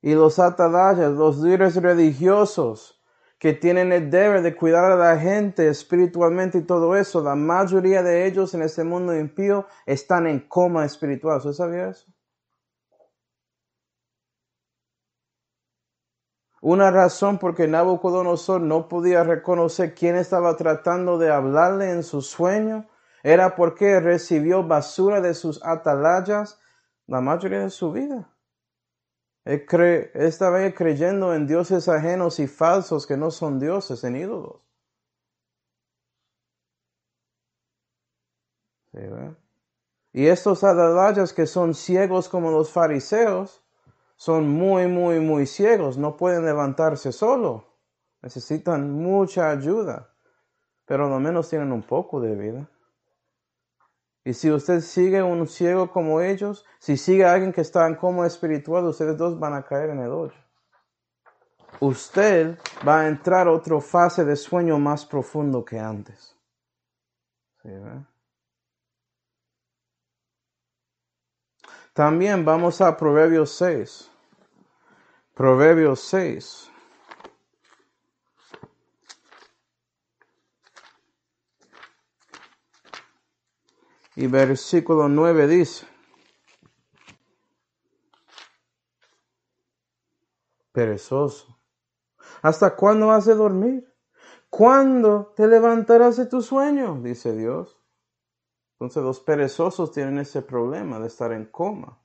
Y 0.00 0.14
los 0.14 0.38
atalayas, 0.38 1.10
los 1.14 1.38
líderes 1.38 1.74
religiosos, 1.74 3.02
que 3.40 3.52
tienen 3.52 3.90
el 3.90 4.12
deber 4.12 4.42
de 4.42 4.54
cuidar 4.54 4.92
a 4.92 4.96
la 4.96 5.18
gente 5.18 5.66
espiritualmente 5.66 6.58
y 6.58 6.62
todo 6.62 6.94
eso, 6.94 7.20
la 7.20 7.34
mayoría 7.34 8.04
de 8.04 8.26
ellos 8.26 8.54
en 8.54 8.62
este 8.62 8.84
mundo 8.84 9.12
impío 9.18 9.66
están 9.86 10.28
en 10.28 10.38
coma 10.38 10.84
espiritual. 10.84 11.38
¿Usted 11.38 11.52
sabía 11.52 11.88
eso? 11.88 12.13
Una 16.64 16.90
razón 16.90 17.38
por 17.38 17.54
que 17.54 17.68
Nabucodonosor 17.68 18.58
no 18.58 18.88
podía 18.88 19.22
reconocer 19.22 19.94
quién 19.94 20.16
estaba 20.16 20.56
tratando 20.56 21.18
de 21.18 21.30
hablarle 21.30 21.90
en 21.90 22.02
su 22.02 22.22
sueño 22.22 22.88
era 23.22 23.54
porque 23.54 24.00
recibió 24.00 24.66
basura 24.66 25.20
de 25.20 25.34
sus 25.34 25.62
atalayas 25.62 26.58
la 27.06 27.20
mayoría 27.20 27.60
de 27.60 27.68
su 27.68 27.92
vida. 27.92 28.32
Estaba 29.44 30.70
creyendo 30.70 31.34
en 31.34 31.46
dioses 31.46 31.86
ajenos 31.86 32.40
y 32.40 32.46
falsos 32.46 33.06
que 33.06 33.18
no 33.18 33.30
son 33.30 33.60
dioses, 33.60 34.02
en 34.02 34.16
ídolos. 34.16 34.62
y 40.14 40.28
estos 40.28 40.64
atalayas 40.64 41.34
que 41.34 41.44
son 41.44 41.74
ciegos 41.74 42.30
como 42.30 42.50
los 42.50 42.70
fariseos, 42.70 43.63
son 44.16 44.48
muy, 44.48 44.86
muy, 44.86 45.20
muy 45.20 45.46
ciegos, 45.46 45.98
no 45.98 46.16
pueden 46.16 46.44
levantarse 46.44 47.12
solo, 47.12 47.66
necesitan 48.22 48.92
mucha 48.92 49.50
ayuda, 49.50 50.14
pero 50.84 51.12
al 51.12 51.20
menos 51.20 51.48
tienen 51.48 51.72
un 51.72 51.82
poco 51.82 52.20
de 52.20 52.34
vida. 52.34 52.70
Y 54.24 54.32
si 54.32 54.50
usted 54.50 54.80
sigue 54.80 55.22
un 55.22 55.46
ciego 55.46 55.90
como 55.90 56.20
ellos, 56.20 56.64
si 56.78 56.96
sigue 56.96 57.26
a 57.26 57.34
alguien 57.34 57.52
que 57.52 57.60
está 57.60 57.86
en 57.86 57.94
coma 57.94 58.26
espiritual, 58.26 58.84
ustedes 58.84 59.18
dos 59.18 59.38
van 59.38 59.52
a 59.52 59.64
caer 59.64 59.90
en 59.90 60.00
el 60.00 60.10
hoyo. 60.10 60.34
usted 61.80 62.56
va 62.86 63.00
a 63.00 63.08
entrar 63.08 63.48
a 63.48 63.52
otra 63.52 63.80
fase 63.80 64.24
de 64.24 64.36
sueño 64.36 64.78
más 64.78 65.04
profundo 65.04 65.64
que 65.64 65.78
antes. 65.78 66.34
También 71.94 72.44
vamos 72.44 72.80
a 72.80 72.96
Proverbios 72.96 73.50
6. 73.52 74.10
Proverbios 75.32 76.00
6. 76.00 76.70
Y 84.16 84.26
versículo 84.26 85.08
9 85.08 85.46
dice, 85.46 85.86
perezoso, 90.72 91.56
¿hasta 92.42 92.74
cuándo 92.74 93.12
has 93.12 93.24
de 93.26 93.36
dormir? 93.36 93.92
¿Cuándo 94.50 95.32
te 95.36 95.46
levantarás 95.46 96.16
de 96.16 96.26
tu 96.26 96.42
sueño? 96.42 97.00
dice 97.02 97.36
Dios. 97.36 97.73
Entonces 98.74 99.02
los 99.02 99.20
perezosos 99.20 99.92
tienen 99.92 100.18
ese 100.18 100.42
problema 100.42 100.98
de 100.98 101.06
estar 101.06 101.32
en 101.32 101.46
coma. 101.46 101.98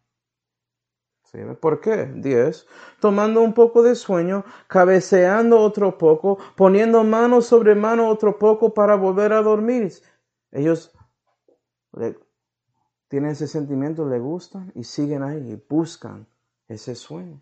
¿Por 1.59 1.79
qué? 1.79 2.05
10. 2.05 2.65
Tomando 2.99 3.41
un 3.41 3.53
poco 3.53 3.83
de 3.83 3.95
sueño, 3.95 4.43
cabeceando 4.67 5.59
otro 5.59 5.97
poco, 5.97 6.39
poniendo 6.55 7.03
mano 7.03 7.41
sobre 7.41 7.75
mano 7.75 8.09
otro 8.09 8.39
poco 8.39 8.73
para 8.73 8.95
volver 8.95 9.33
a 9.33 9.41
dormir. 9.41 9.91
Ellos 10.51 10.91
tienen 13.07 13.31
ese 13.31 13.47
sentimiento, 13.47 14.07
le 14.07 14.19
gustan 14.19 14.71
y 14.75 14.83
siguen 14.83 15.21
ahí 15.23 15.51
y 15.51 15.63
buscan 15.69 16.27
ese 16.67 16.95
sueño. 16.95 17.41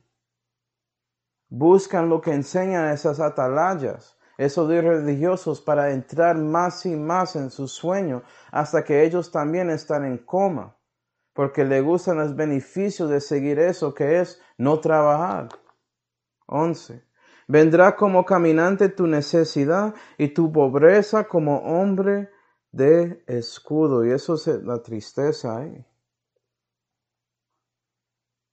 Buscan 1.50 2.10
lo 2.10 2.20
que 2.20 2.34
enseñan 2.34 2.92
esas 2.92 3.22
atalayas, 3.22 4.17
esos 4.38 4.70
religiosos 4.70 5.62
para 5.62 5.92
entrar 5.92 6.38
más 6.38 6.86
y 6.86 6.96
más 6.96 7.36
en 7.36 7.50
su 7.50 7.68
sueño 7.68 8.24
hasta 8.52 8.84
que 8.84 9.04
ellos 9.04 9.32
también 9.32 9.70
están 9.70 10.06
en 10.06 10.20
coma, 10.20 10.78
porque 11.34 11.66
le 11.66 11.82
gustan 11.82 12.18
los 12.18 12.36
beneficios 12.36 13.10
de 13.10 13.20
seguir 13.20 13.60
eso 13.60 13.94
que 13.94 14.20
es 14.20 14.42
no 14.58 14.80
trabajar. 14.80 15.50
11. 16.46 17.04
Vendrá 17.48 17.96
como 17.96 18.26
caminante 18.26 18.90
tu 18.90 19.08
necesidad 19.08 19.96
y 20.18 20.30
tu 20.30 20.52
pobreza 20.52 21.28
como 21.28 21.58
hombre 21.60 22.30
de 22.72 23.24
escudo. 23.26 24.06
Y 24.06 24.12
eso 24.12 24.36
es 24.36 24.48
la 24.64 24.82
tristeza 24.82 25.58
ahí. 25.58 25.86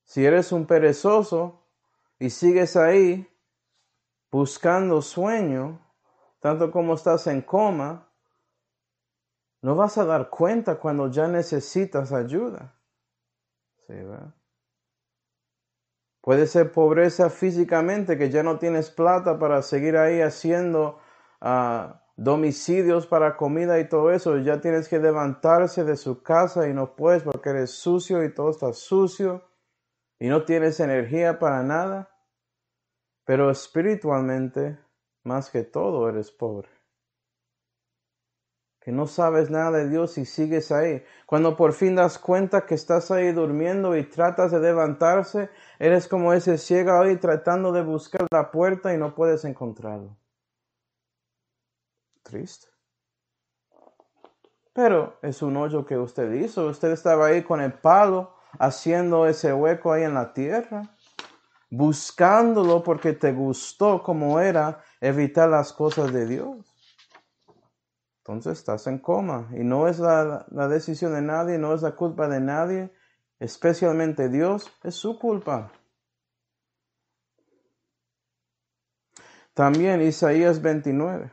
Si 0.04 0.24
eres 0.24 0.52
un 0.52 0.66
perezoso 0.66 1.66
y 2.18 2.30
sigues 2.30 2.76
ahí 2.76 3.28
buscando 4.34 5.00
sueño, 5.00 5.78
tanto 6.40 6.72
como 6.72 6.94
estás 6.94 7.28
en 7.28 7.40
coma, 7.40 8.10
no 9.62 9.76
vas 9.76 9.96
a 9.96 10.04
dar 10.04 10.28
cuenta 10.28 10.74
cuando 10.80 11.08
ya 11.08 11.28
necesitas 11.28 12.10
ayuda. 12.10 12.74
Puede 16.20 16.48
ser 16.48 16.72
pobreza 16.72 17.30
físicamente, 17.30 18.18
que 18.18 18.28
ya 18.28 18.42
no 18.42 18.58
tienes 18.58 18.90
plata 18.90 19.38
para 19.38 19.62
seguir 19.62 19.96
ahí 19.96 20.20
haciendo 20.20 20.98
uh, 21.40 21.94
domicilios 22.16 23.06
para 23.06 23.36
comida 23.36 23.78
y 23.78 23.88
todo 23.88 24.10
eso, 24.10 24.38
ya 24.38 24.60
tienes 24.60 24.88
que 24.88 24.98
levantarse 24.98 25.84
de 25.84 25.96
su 25.96 26.24
casa 26.24 26.66
y 26.66 26.74
no 26.74 26.96
puedes 26.96 27.22
porque 27.22 27.50
eres 27.50 27.70
sucio 27.70 28.24
y 28.24 28.34
todo 28.34 28.50
está 28.50 28.72
sucio 28.72 29.44
y 30.18 30.26
no 30.26 30.44
tienes 30.44 30.80
energía 30.80 31.38
para 31.38 31.62
nada. 31.62 32.13
Pero 33.24 33.50
espiritualmente, 33.50 34.78
más 35.22 35.50
que 35.50 35.62
todo, 35.62 36.08
eres 36.08 36.30
pobre. 36.30 36.68
Que 38.80 38.92
no 38.92 39.06
sabes 39.06 39.50
nada 39.50 39.78
de 39.78 39.88
Dios 39.88 40.18
y 40.18 40.26
sigues 40.26 40.70
ahí. 40.70 41.02
Cuando 41.26 41.56
por 41.56 41.72
fin 41.72 41.94
das 41.94 42.18
cuenta 42.18 42.66
que 42.66 42.74
estás 42.74 43.10
ahí 43.10 43.32
durmiendo 43.32 43.96
y 43.96 44.04
tratas 44.04 44.52
de 44.52 44.60
levantarse, 44.60 45.48
eres 45.78 46.06
como 46.06 46.34
ese 46.34 46.58
ciego 46.58 46.92
ahí 46.92 47.16
tratando 47.16 47.72
de 47.72 47.82
buscar 47.82 48.26
la 48.30 48.50
puerta 48.50 48.92
y 48.92 48.98
no 48.98 49.14
puedes 49.14 49.44
encontrarlo 49.44 50.16
triste. 52.24 52.66
Pero 54.72 55.18
es 55.22 55.40
un 55.42 55.56
hoyo 55.56 55.86
que 55.86 55.96
usted 55.96 56.32
hizo. 56.32 56.66
Usted 56.66 56.90
estaba 56.90 57.26
ahí 57.26 57.44
con 57.44 57.60
el 57.60 57.72
palo 57.72 58.34
haciendo 58.58 59.26
ese 59.26 59.52
hueco 59.52 59.92
ahí 59.92 60.02
en 60.02 60.14
la 60.14 60.32
tierra, 60.32 60.93
buscándolo 61.70 62.82
porque 62.82 63.12
te 63.12 63.32
gustó 63.32 64.02
como 64.02 64.40
era 64.40 64.82
evitar 65.00 65.48
las 65.48 65.72
cosas 65.72 66.12
de 66.12 66.26
Dios. 66.26 66.74
Entonces 68.18 68.58
estás 68.58 68.86
en 68.86 68.98
coma 68.98 69.50
y 69.52 69.64
no 69.64 69.86
es 69.86 69.98
la, 69.98 70.46
decisión 70.68 71.12
de 71.12 71.20
nadie, 71.20 71.58
no 71.58 71.74
es 71.74 71.82
la 71.82 71.94
culpa 71.94 72.26
de 72.26 72.40
nadie, 72.40 72.90
especialmente 73.38 74.30
Dios, 74.30 74.70
es 74.82 74.94
su 74.94 75.18
culpa. 75.18 75.72
También 79.52 80.00
Isaías 80.00 80.62
29. 80.62 81.30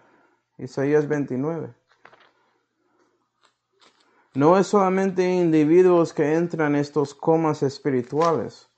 Isaías 0.57 1.07
29. 1.07 1.73
No 4.33 4.57
es 4.57 4.67
solamente 4.67 5.23
individuos 5.23 6.13
que 6.13 6.35
entran 6.35 6.75
en 6.75 6.81
estos 6.81 7.13
comas 7.13 7.63
espirituales. 7.63 8.70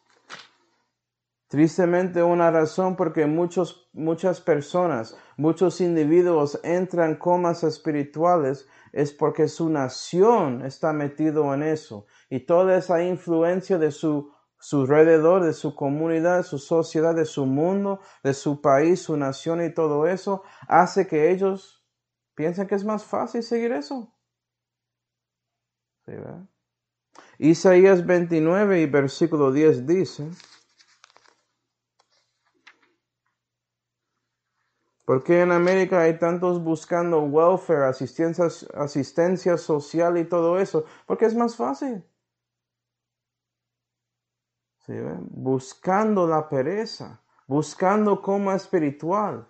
Tristemente 1.53 2.23
una 2.23 2.49
razón 2.49 2.95
porque 2.95 3.27
muchos, 3.27 3.87
muchas 3.93 4.41
personas, 4.41 5.15
muchos 5.37 5.81
individuos 5.81 6.59
entran 6.63 7.11
en 7.11 7.17
comas 7.17 7.63
espirituales 7.63 8.67
es 8.91 9.13
porque 9.13 9.47
su 9.47 9.69
nación 9.69 10.65
está 10.65 10.93
metido 10.93 11.53
en 11.53 11.61
eso 11.61 12.07
y 12.27 12.39
toda 12.39 12.75
esa 12.75 13.03
influencia 13.03 13.77
de 13.77 13.91
su, 13.91 14.33
su 14.57 14.81
alrededor, 14.81 15.43
de 15.43 15.53
su 15.53 15.75
comunidad, 15.75 16.37
de 16.37 16.43
su 16.43 16.57
sociedad, 16.57 17.13
de 17.13 17.25
su 17.25 17.45
mundo, 17.45 17.99
de 18.23 18.33
su 18.33 18.59
país, 18.59 19.03
su 19.03 19.15
nación 19.15 19.63
y 19.63 19.71
todo 19.71 20.07
eso 20.07 20.41
hace 20.67 21.05
que 21.05 21.29
ellos 21.29 21.83
¿Piensan 22.35 22.67
que 22.67 22.75
es 22.75 22.83
más 22.83 23.05
fácil 23.05 23.43
seguir 23.43 23.71
eso? 23.73 24.11
Isaías 27.37 28.05
29 28.05 28.81
y 28.81 28.85
versículo 28.87 29.51
10 29.51 29.85
dice, 29.85 30.29
¿por 35.05 35.23
qué 35.23 35.41
en 35.41 35.51
América 35.51 36.01
hay 36.01 36.17
tantos 36.17 36.63
buscando 36.63 37.21
welfare, 37.21 37.85
asistencia, 37.85 38.45
asistencia 38.75 39.57
social 39.57 40.17
y 40.17 40.25
todo 40.25 40.59
eso? 40.59 40.85
Porque 41.05 41.25
es 41.25 41.35
más 41.35 41.55
fácil. 41.55 42.03
Buscando 45.31 46.27
la 46.27 46.49
pereza, 46.49 47.21
buscando 47.47 48.21
como 48.21 48.51
espiritual 48.51 49.47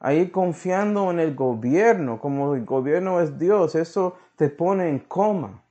ahí 0.00 0.30
confiando 0.30 1.10
en 1.10 1.20
el 1.20 1.34
gobierno, 1.34 2.18
como 2.18 2.54
el 2.54 2.64
gobierno 2.64 3.20
es 3.20 3.38
Dios, 3.38 3.74
eso 3.74 4.16
te 4.34 4.48
pone 4.48 4.88
en 4.88 4.98
coma. 5.00 5.62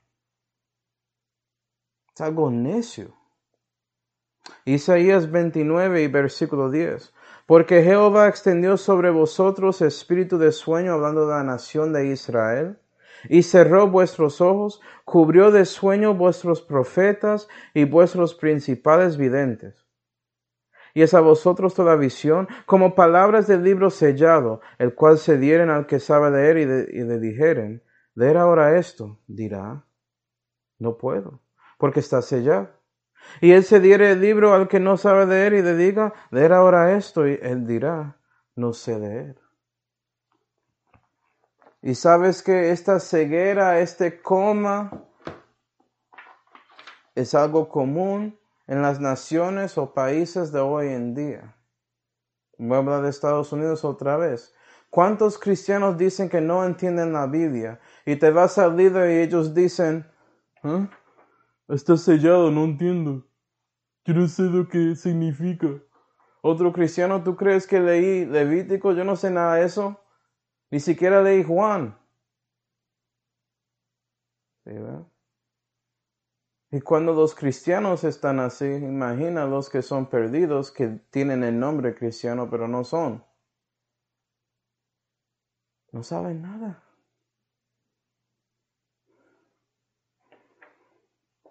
Es 2.13 2.21
algo 2.21 2.49
necio. 2.49 3.13
Isaías 4.65 5.29
29 5.29 6.03
y 6.03 6.07
versículo 6.07 6.69
10. 6.69 7.13
Porque 7.49 7.81
Jehová 7.81 8.27
extendió 8.27 8.77
sobre 8.77 9.09
vosotros 9.09 9.81
espíritu 9.81 10.37
de 10.37 10.51
sueño, 10.51 10.93
hablando 10.93 11.25
de 11.25 11.33
la 11.33 11.43
nación 11.43 11.93
de 11.93 12.05
Israel, 12.05 12.77
y 13.27 13.41
cerró 13.41 13.87
vuestros 13.87 14.39
ojos, 14.39 14.81
cubrió 15.03 15.49
de 15.49 15.65
sueño 15.65 16.13
vuestros 16.13 16.61
profetas 16.61 17.47
y 17.73 17.85
vuestros 17.85 18.35
principales 18.35 19.17
videntes 19.17 19.83
y 20.93 21.01
es 21.01 21.13
a 21.13 21.21
vosotros 21.21 21.73
toda 21.73 21.95
visión, 21.95 22.47
como 22.65 22.95
palabras 22.95 23.47
del 23.47 23.63
libro 23.63 23.89
sellado, 23.89 24.61
el 24.77 24.95
cual 24.95 25.17
se 25.17 25.37
dieren 25.37 25.69
al 25.69 25.87
que 25.87 25.99
sabe 25.99 26.31
leer 26.31 26.57
y, 26.57 26.99
y 26.99 27.03
le 27.03 27.19
dijeren, 27.19 27.83
leer 28.15 28.37
ahora 28.37 28.77
esto, 28.77 29.19
dirá, 29.27 29.85
no 30.77 30.97
puedo, 30.97 31.41
porque 31.77 31.99
está 31.99 32.21
sellado. 32.21 32.78
Y 33.41 33.51
él 33.51 33.63
se 33.63 33.79
diere 33.79 34.11
el 34.11 34.21
libro 34.21 34.53
al 34.53 34.67
que 34.67 34.79
no 34.79 34.97
sabe 34.97 35.25
leer 35.25 35.53
y 35.53 35.61
le 35.61 35.75
diga, 35.75 36.13
leer 36.31 36.53
ahora 36.53 36.95
esto, 36.95 37.27
y 37.27 37.39
él 37.41 37.65
dirá, 37.65 38.17
no 38.55 38.73
sé 38.73 38.99
leer. 38.99 39.39
Y 41.81 41.95
sabes 41.95 42.43
que 42.43 42.71
esta 42.71 42.99
ceguera, 42.99 43.79
este 43.79 44.21
coma, 44.21 45.05
es 47.15 47.33
algo 47.33 47.69
común 47.69 48.37
en 48.67 48.81
las 48.81 48.99
naciones 48.99 49.77
o 49.77 49.93
países 49.93 50.51
de 50.51 50.59
hoy 50.59 50.87
en 50.89 51.15
día. 51.15 51.55
Voy 52.57 52.75
a 52.75 52.79
hablar 52.79 53.01
de 53.01 53.09
Estados 53.09 53.53
Unidos 53.53 53.85
otra 53.85 54.17
vez. 54.17 54.53
¿Cuántos 54.89 55.37
cristianos 55.37 55.97
dicen 55.97 56.29
que 56.29 56.41
no 56.41 56.65
entienden 56.65 57.13
la 57.13 57.27
Biblia? 57.27 57.79
Y 58.05 58.17
te 58.17 58.31
vas 58.31 58.57
al 58.57 58.75
líder 58.75 59.11
y 59.11 59.19
ellos 59.19 59.53
dicen, 59.53 60.05
¿Ah? 60.63 60.89
Está 61.69 61.97
sellado, 61.97 62.51
no 62.51 62.63
entiendo. 62.65 63.27
Quiero 64.03 64.27
sé 64.27 64.43
lo 64.43 64.67
que 64.67 64.95
significa. 64.95 65.67
Otro 66.41 66.71
cristiano, 66.73 67.23
¿tú 67.23 67.35
crees 67.35 67.67
que 67.67 67.79
leí 67.79 68.25
Levítico? 68.25 68.93
Yo 68.93 69.03
no 69.03 69.15
sé 69.15 69.29
nada 69.29 69.55
de 69.55 69.65
eso. 69.65 69.99
Ni 70.71 70.79
siquiera 70.79 71.21
leí 71.21 71.43
Juan. 71.43 71.97
y 76.71 76.81
cuando 76.81 77.13
los 77.13 77.33
cristianos 77.33 78.03
están 78.03 78.39
así, 78.39 78.65
imagina 78.65 79.45
los 79.45 79.69
que 79.69 79.81
son 79.81 80.05
perdidos, 80.07 80.71
que 80.71 80.87
tienen 81.09 81.43
el 81.43 81.59
nombre 81.59 81.95
cristiano, 81.95 82.47
pero 82.49 82.67
no 82.67 82.83
son. 82.83 83.25
No 85.91 86.03
saben 86.03 86.43
nada. 86.43 86.83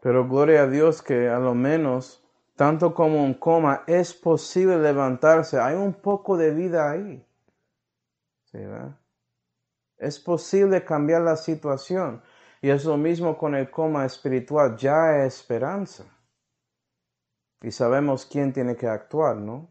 Pero 0.01 0.29
gloria 0.29 0.63
a 0.63 0.67
Dios 0.67 1.03
que 1.03 1.29
a 1.29 1.39
lo 1.39 1.55
menos, 1.55 2.25
tanto 2.57 2.95
como 2.95 3.25
un 3.25 3.35
coma, 3.35 3.83
es 3.87 4.15
posible 4.15 4.79
levantarse. 4.79 5.61
Hay 5.61 5.75
un 5.75 5.95
poco 5.95 6.37
de 6.37 6.53
vida 6.53 6.91
ahí. 6.91 7.25
¿Sí, 8.45 8.59
es 9.99 10.21
posible 10.21 10.85
cambiar 10.85 11.23
la 11.23 11.37
situación. 11.37 12.23
Y 12.61 12.71
es 12.71 12.85
lo 12.85 12.97
mismo 12.97 13.37
con 13.37 13.55
el 13.55 13.71
coma 13.71 14.05
espiritual. 14.05 14.77
Ya 14.77 15.11
hay 15.11 15.27
esperanza. 15.27 16.05
Y 17.61 17.73
sabemos 17.73 18.25
quién 18.25 18.53
tiene 18.53 18.77
que 18.77 18.87
actuar, 18.87 19.37
¿no? 19.37 19.69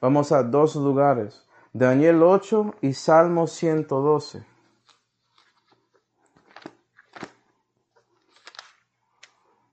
Vamos 0.00 0.32
a 0.32 0.42
dos 0.42 0.74
lugares. 0.76 1.46
Daniel 1.72 2.22
8 2.22 2.74
y 2.80 2.92
Salmo 2.92 3.46
112. 3.46 4.44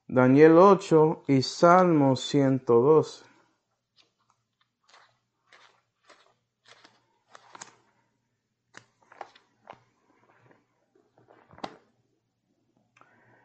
Daniel 0.07 0.57
8 0.57 1.23
y 1.27 1.41
Salmo 1.41 2.15
112. 2.15 3.25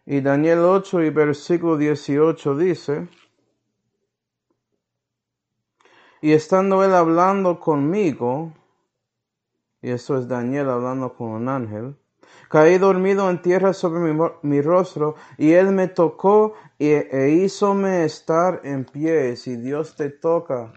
Y 0.05 0.21
Daniel 0.21 0.59
8 0.59 1.03
y 1.03 1.11
versículo 1.11 1.77
18 1.77 2.57
dice, 2.57 3.09
y 6.21 6.33
estando 6.33 6.85
él 6.85 6.93
hablando 6.93 7.59
conmigo, 7.61 8.53
y 9.81 9.91
eso 9.91 10.19
es 10.19 10.29
Daniel 10.29 10.69
hablando 10.69 11.15
con 11.15 11.29
un 11.29 11.49
ángel, 11.49 11.97
Caí 12.51 12.79
dormido 12.79 13.31
en 13.31 13.41
tierra 13.41 13.73
sobre 13.73 14.13
mi, 14.43 14.61
rostro 14.61 15.15
y 15.39 15.53
Él 15.53 15.71
me 15.71 15.87
tocó 15.87 16.55
e, 16.81 17.09
e 17.13 17.31
hízome 17.31 18.05
estar 18.05 18.63
en 18.65 18.85
pie. 18.85 19.37
Si 19.37 19.55
Dios 19.55 19.95
te 19.95 20.11
toca 20.11 20.73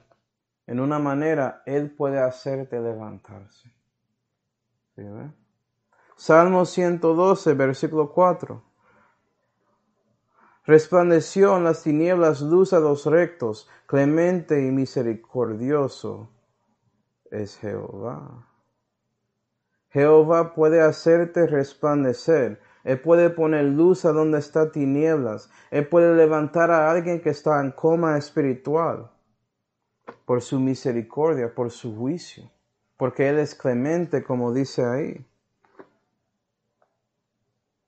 en 0.67 0.79
una 0.79 0.99
manera, 0.99 1.63
Él 1.65 1.89
puede 1.89 2.19
hacerte 2.19 2.79
levantarse. 2.79 3.73
Salmo 6.15 6.65
112, 6.65 7.53
versículo 7.55 8.11
4. 8.11 8.63
Resplandeció 10.65 11.57
en 11.57 11.63
las 11.63 11.81
tinieblas 11.81 12.41
luz 12.41 12.73
a 12.73 12.79
los 12.79 13.07
rectos, 13.07 13.67
clemente 13.87 14.63
y 14.63 14.69
misericordioso 14.69 16.29
es 17.31 17.57
Jehová. 17.57 18.52
Jehová 19.93 20.55
puede 20.55 20.81
hacerte 20.81 21.45
resplandecer. 21.45 22.59
Él 22.83 22.99
puede 22.99 23.29
poner 23.29 23.65
luz 23.65 24.05
a 24.05 24.11
donde 24.11 24.39
está 24.39 24.71
tinieblas. 24.71 25.51
Él 25.69 25.87
puede 25.87 26.15
levantar 26.15 26.71
a 26.71 26.89
alguien 26.89 27.21
que 27.21 27.29
está 27.29 27.61
en 27.61 27.71
coma 27.71 28.17
espiritual 28.17 29.11
por 30.25 30.41
su 30.41 30.59
misericordia, 30.59 31.53
por 31.53 31.69
su 31.69 31.95
juicio, 31.95 32.49
porque 32.97 33.29
Él 33.29 33.37
es 33.37 33.53
clemente, 33.53 34.23
como 34.23 34.51
dice 34.51 34.83
ahí. 34.83 35.25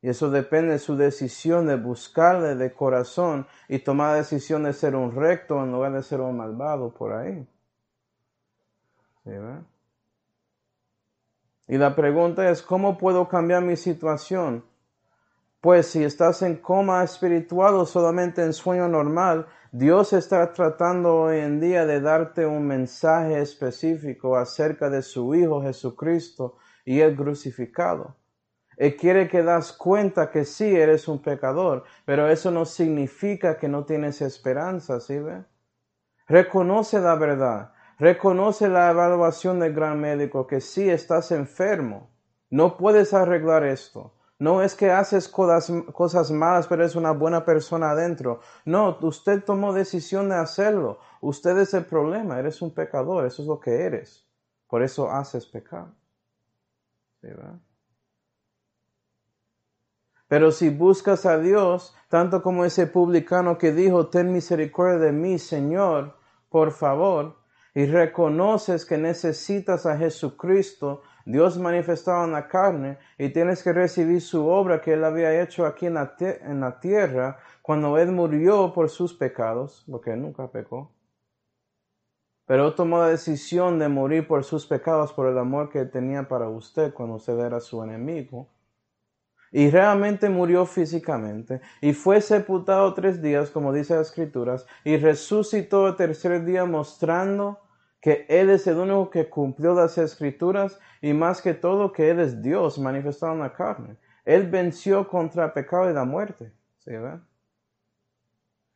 Y 0.03 0.09
eso 0.09 0.29
depende 0.29 0.73
de 0.73 0.79
su 0.79 0.95
decisión 0.95 1.65
de 1.65 1.77
buscarle 1.77 2.53
de 2.53 2.71
corazón 2.71 3.47
y 3.67 3.79
tomar 3.79 4.11
la 4.11 4.17
decisión 4.17 4.63
de 4.63 4.73
ser 4.73 4.95
un 4.95 5.15
recto 5.15 5.63
en 5.63 5.71
lugar 5.71 5.93
de 5.93 6.03
ser 6.03 6.21
un 6.21 6.37
malvado 6.37 6.93
por 6.93 7.13
ahí. 7.13 7.47
¿Sí, 9.23 9.31
y 11.67 11.78
la 11.78 11.95
pregunta 11.95 12.49
es, 12.49 12.62
¿cómo 12.62 12.97
puedo 12.97 13.28
cambiar 13.28 13.63
mi 13.63 13.75
situación? 13.75 14.63
Pues 15.62 15.88
si 15.88 16.04
estás 16.04 16.43
en 16.43 16.58
coma 16.58 17.04
espiritual 17.04 17.73
o 17.73 17.86
solamente 17.88 18.43
en 18.43 18.54
sueño 18.54 18.88
normal, 18.88 19.47
Dios 19.71 20.13
está 20.13 20.54
tratando 20.54 21.21
hoy 21.21 21.39
en 21.39 21.60
día 21.60 21.86
de 21.88 22.01
darte 22.01 22.45
un 22.45 22.67
mensaje 22.67 23.41
específico 23.41 24.38
acerca 24.38 24.91
de 24.91 25.01
su 25.01 25.34
Hijo 25.34 25.63
Jesucristo 25.63 26.58
y 26.86 26.99
el 26.99 27.15
crucificado. 27.15 28.15
Él 28.78 28.95
quiere 28.95 29.28
que 29.28 29.41
das 29.41 29.73
cuenta 29.73 30.30
que 30.30 30.45
sí 30.45 30.75
eres 30.75 31.08
un 31.08 31.21
pecador, 31.21 31.84
pero 32.06 32.30
eso 32.30 32.51
no 32.51 32.65
significa 32.65 33.58
que 33.58 33.67
no 33.67 33.86
tienes 33.86 34.21
esperanza, 34.21 34.99
¿sí 34.99 35.17
ve? 35.17 35.43
Reconoce 36.28 36.99
la 36.99 37.15
verdad 37.15 37.74
Reconoce 37.97 38.67
la 38.67 38.91
evaluación 38.91 39.60
del 39.60 39.73
gran 39.73 39.99
médico 39.99 40.47
que 40.47 40.60
sí 40.60 40.89
estás 40.89 41.31
enfermo. 41.31 42.10
No 42.49 42.77
puedes 42.77 43.13
arreglar 43.13 43.63
esto. 43.63 44.13
No 44.38 44.62
es 44.62 44.75
que 44.75 44.91
haces 44.91 45.29
cosas, 45.29 45.71
cosas 45.93 46.29
malas, 46.29 46.67
pero 46.67 46.84
es 46.84 46.95
una 46.95 47.12
buena 47.12 47.45
persona 47.45 47.91
adentro. 47.91 48.41
No, 48.65 48.97
usted 49.01 49.43
tomó 49.43 49.71
decisión 49.71 50.27
de 50.27 50.36
hacerlo. 50.36 50.99
Usted 51.21 51.58
es 51.58 51.73
el 51.73 51.86
problema. 51.86 52.38
Eres 52.38 52.62
un 52.62 52.73
pecador. 52.73 53.25
Eso 53.25 53.43
es 53.43 53.47
lo 53.47 53.60
que 53.62 53.84
eres. 53.84 54.27
Por 54.67 54.84
eso 54.84 55.10
haces 55.10 55.45
pecado. 55.45 55.93
Pero 60.27 60.51
si 60.51 60.69
buscas 60.69 61.25
a 61.25 61.38
Dios, 61.38 61.95
tanto 62.10 62.41
como 62.41 62.65
ese 62.65 62.88
publicano 62.88 63.58
que 63.58 63.71
dijo, 63.71 64.08
ten 64.08 64.34
misericordia 64.34 64.97
de 64.97 65.12
mí, 65.12 65.39
Señor, 65.39 66.17
por 66.49 66.71
favor, 66.71 67.38
y 67.75 67.85
reconoces 67.85 68.85
que 68.85 68.97
necesitas 68.97 69.85
a 69.85 69.97
Jesucristo, 69.97 71.01
Dios 71.25 71.59
manifestado 71.59 72.23
en 72.23 72.31
la 72.31 72.47
carne, 72.47 72.97
y 73.17 73.29
tienes 73.29 73.61
que 73.61 73.73
recibir 73.73 74.21
su 74.21 74.47
obra 74.47 74.79
que 74.79 74.93
Él 74.93 75.03
había 75.03 75.41
hecho 75.41 75.65
aquí 75.65 75.85
en 75.85 75.95
la, 75.95 76.79
tierra, 76.79 77.38
cuando 77.61 77.97
Él 77.97 78.13
murió 78.13 78.71
por 78.73 78.89
sus 78.89 79.13
pecados, 79.13 79.83
porque 79.91 80.13
Él 80.13 80.21
nunca 80.21 80.49
pecó. 80.49 80.93
Pero 82.47 82.73
tomó 82.75 82.99
la 82.99 83.09
decisión 83.09 83.77
de 83.77 83.89
morir 83.89 84.25
por 84.25 84.45
sus 84.45 84.65
pecados, 84.65 85.11
por 85.11 85.27
el 85.27 85.38
amor 85.38 85.69
que 85.69 85.83
tenía 85.83 86.29
para 86.29 86.47
usted 86.47 86.93
cuando 86.93 87.15
usted 87.15 87.38
era 87.39 87.59
su 87.59 87.83
enemigo. 87.83 88.47
Y 89.51 89.69
realmente 89.69 90.29
murió 90.29 90.65
físicamente. 90.65 91.59
Y 91.81 91.93
fue 91.93 92.21
sepultado 92.21 92.93
tres 92.93 93.21
días, 93.21 93.49
como 93.49 93.73
dice 93.73 93.95
las 93.95 94.07
escrituras, 94.07 94.65
y 94.83 94.95
resucitó 94.95 95.88
el 95.88 95.95
tercer 95.95 96.45
día 96.45 96.65
mostrando 96.65 97.64
que 98.05 98.23
Él 98.29 98.51
es 98.51 98.67
el 98.67 98.77
único 98.77 99.09
que 99.09 99.27
cumplió 99.27 99.73
las 99.73 99.97
escrituras 99.97 100.79
y 101.01 101.11
más 101.13 101.41
que 101.41 101.55
todo 101.55 101.91
que 101.91 102.11
Él 102.11 102.19
es 102.19 102.39
Dios 102.39 102.77
manifestado 102.77 103.33
en 103.33 103.39
la 103.39 103.51
carne. 103.51 103.97
Él 104.25 104.47
venció 104.47 105.07
contra 105.07 105.45
el 105.45 105.53
pecado 105.53 105.89
y 105.89 105.93
la 105.95 106.05
muerte. 106.05 106.51
¿Sí, 106.77 106.91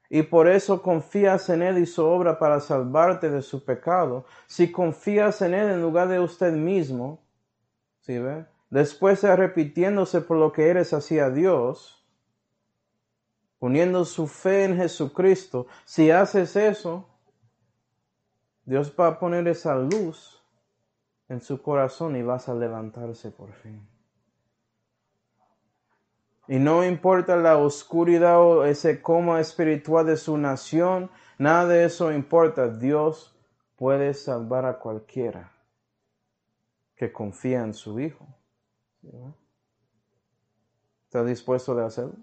Y 0.09 0.23
por 0.23 0.47
eso 0.47 0.81
confías 0.81 1.47
en 1.51 1.61
Él 1.61 1.77
y 1.77 1.85
su 1.85 2.03
obra 2.03 2.39
para 2.39 2.59
salvarte 2.59 3.29
de 3.29 3.43
su 3.43 3.63
pecado. 3.63 4.25
Si 4.47 4.71
confías 4.71 5.43
en 5.43 5.53
Él 5.53 5.69
en 5.69 5.81
lugar 5.83 6.07
de 6.07 6.19
usted 6.19 6.51
mismo, 6.51 7.21
¿sí 7.99 8.17
ve? 8.17 8.47
Después 8.71 9.21
de 9.21 9.35
repitiéndose 9.35 10.21
por 10.21 10.37
lo 10.37 10.51
que 10.51 10.69
eres 10.69 10.91
hacia 10.91 11.29
Dios, 11.29 12.03
poniendo 13.59 14.05
su 14.05 14.25
fe 14.25 14.63
en 14.63 14.77
Jesucristo, 14.77 15.67
si 15.85 16.09
haces 16.09 16.55
eso, 16.55 17.08
Dios 18.69 18.93
va 18.95 19.08
a 19.08 19.17
poner 19.17 19.47
esa 19.47 19.73
luz 19.75 20.39
en 21.27 21.41
su 21.41 21.60
corazón 21.60 22.15
y 22.15 22.21
vas 22.21 22.49
a 22.49 22.53
levantarse 22.53 23.32
por 23.32 23.51
fin. 23.51 23.82
Y 26.47 26.60
no 26.60 26.86
importa 26.86 27.36
la 27.36 27.58
oscuridad 27.58 28.39
o 28.39 28.65
ese 28.65 29.01
coma 29.01 29.39
espiritual 29.39 30.05
de 30.05 30.17
su 30.17 30.38
nación, 30.38 31.10
nada 31.39 31.65
de 31.65 31.86
eso 31.86 32.12
importa. 32.12 32.67
Dios 32.67 33.36
puede 33.75 34.13
salvar 34.13 34.67
a 34.67 34.77
cualquiera 34.77 35.51
que 36.95 37.12
confía 37.12 37.63
en 37.63 37.73
su 37.73 37.99
Hijo. 37.99 38.27
¿Está 41.08 41.23
dispuesto 41.23 41.71
a 41.71 41.88
hacerlo? 41.88 42.13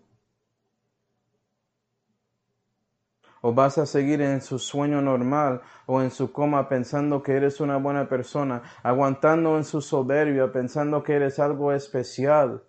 O 3.47 3.55
vas 3.55 3.79
a 3.79 3.87
seguir 3.87 4.23
en 4.23 4.41
su 4.41 4.59
sueño 4.59 5.01
normal 5.01 5.63
o 5.87 6.03
en 6.03 6.11
su 6.11 6.33
coma 6.33 6.69
pensando 6.69 7.23
que 7.23 7.37
eres 7.37 7.61
una 7.61 7.77
buena 7.77 8.09
persona, 8.09 8.65
aguantando 8.83 9.57
en 9.57 9.63
su 9.63 9.81
soberbia, 9.81 10.51
pensando 10.51 11.05
que 11.05 11.15
eres 11.15 11.39
algo 11.39 11.71
especial, 11.73 12.65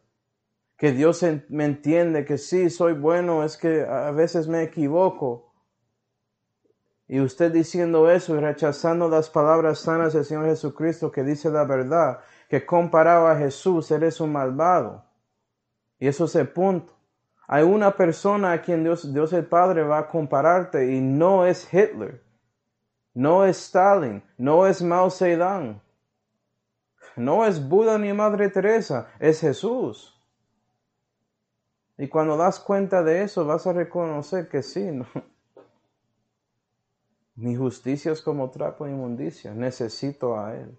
que 0.77 0.91
Dios 0.91 1.25
me 1.49 1.65
entiende, 1.65 2.25
que 2.25 2.37
sí, 2.37 2.69
soy 2.69 2.93
bueno, 2.93 3.43
es 3.43 3.57
que 3.57 3.87
a 3.87 4.11
veces 4.11 4.47
me 4.47 4.61
equivoco. 4.61 5.51
Y 7.07 7.21
usted 7.21 7.51
diciendo 7.51 8.11
eso 8.11 8.35
y 8.35 8.39
rechazando 8.39 9.09
las 9.09 9.31
palabras 9.31 9.79
sanas 9.79 10.13
del 10.13 10.25
Señor 10.25 10.45
Jesucristo 10.45 11.11
que 11.11 11.23
dice 11.23 11.49
la 11.49 11.63
verdad, 11.63 12.19
que 12.49 12.67
comparaba 12.67 13.31
a 13.31 13.37
Jesús, 13.39 13.89
eres 13.89 14.21
un 14.21 14.31
malvado. 14.31 15.05
Y 15.97 16.07
eso 16.07 16.25
es 16.25 16.35
el 16.35 16.49
punto. 16.49 16.96
Hay 17.47 17.63
una 17.63 17.95
persona 17.95 18.51
a 18.51 18.61
quien 18.61 18.83
Dios, 18.83 19.13
Dios 19.13 19.31
el 19.31 19.45
Padre 19.45 19.83
va 19.83 19.99
a 19.99 20.07
compararte 20.07 20.93
y 20.93 20.99
no 20.99 21.45
es 21.45 21.73
Hitler, 21.73 22.21
no 23.13 23.45
es 23.45 23.57
Stalin, 23.57 24.21
no 24.37 24.67
es 24.67 24.81
Mao 24.81 25.09
Zedong, 25.09 25.81
no 27.15 27.45
es 27.45 27.65
Buda 27.65 27.97
ni 27.97 28.11
Madre 28.11 28.49
Teresa, 28.49 29.07
es 29.19 29.39
Jesús. 29.39 30.13
Y 31.97 32.09
cuando 32.09 32.35
das 32.35 32.59
cuenta 32.59 33.01
de 33.01 33.23
eso, 33.23 33.45
vas 33.45 33.65
a 33.65 33.73
reconocer 33.73 34.49
que 34.49 34.61
sí, 34.61 34.83
no. 34.91 35.07
Mi 37.35 37.55
justicia 37.55 38.11
es 38.11 38.21
como 38.21 38.51
trapo 38.51 38.85
de 38.85 38.91
inmundicia, 38.91 39.53
necesito 39.53 40.37
a 40.37 40.53
Él. 40.55 40.77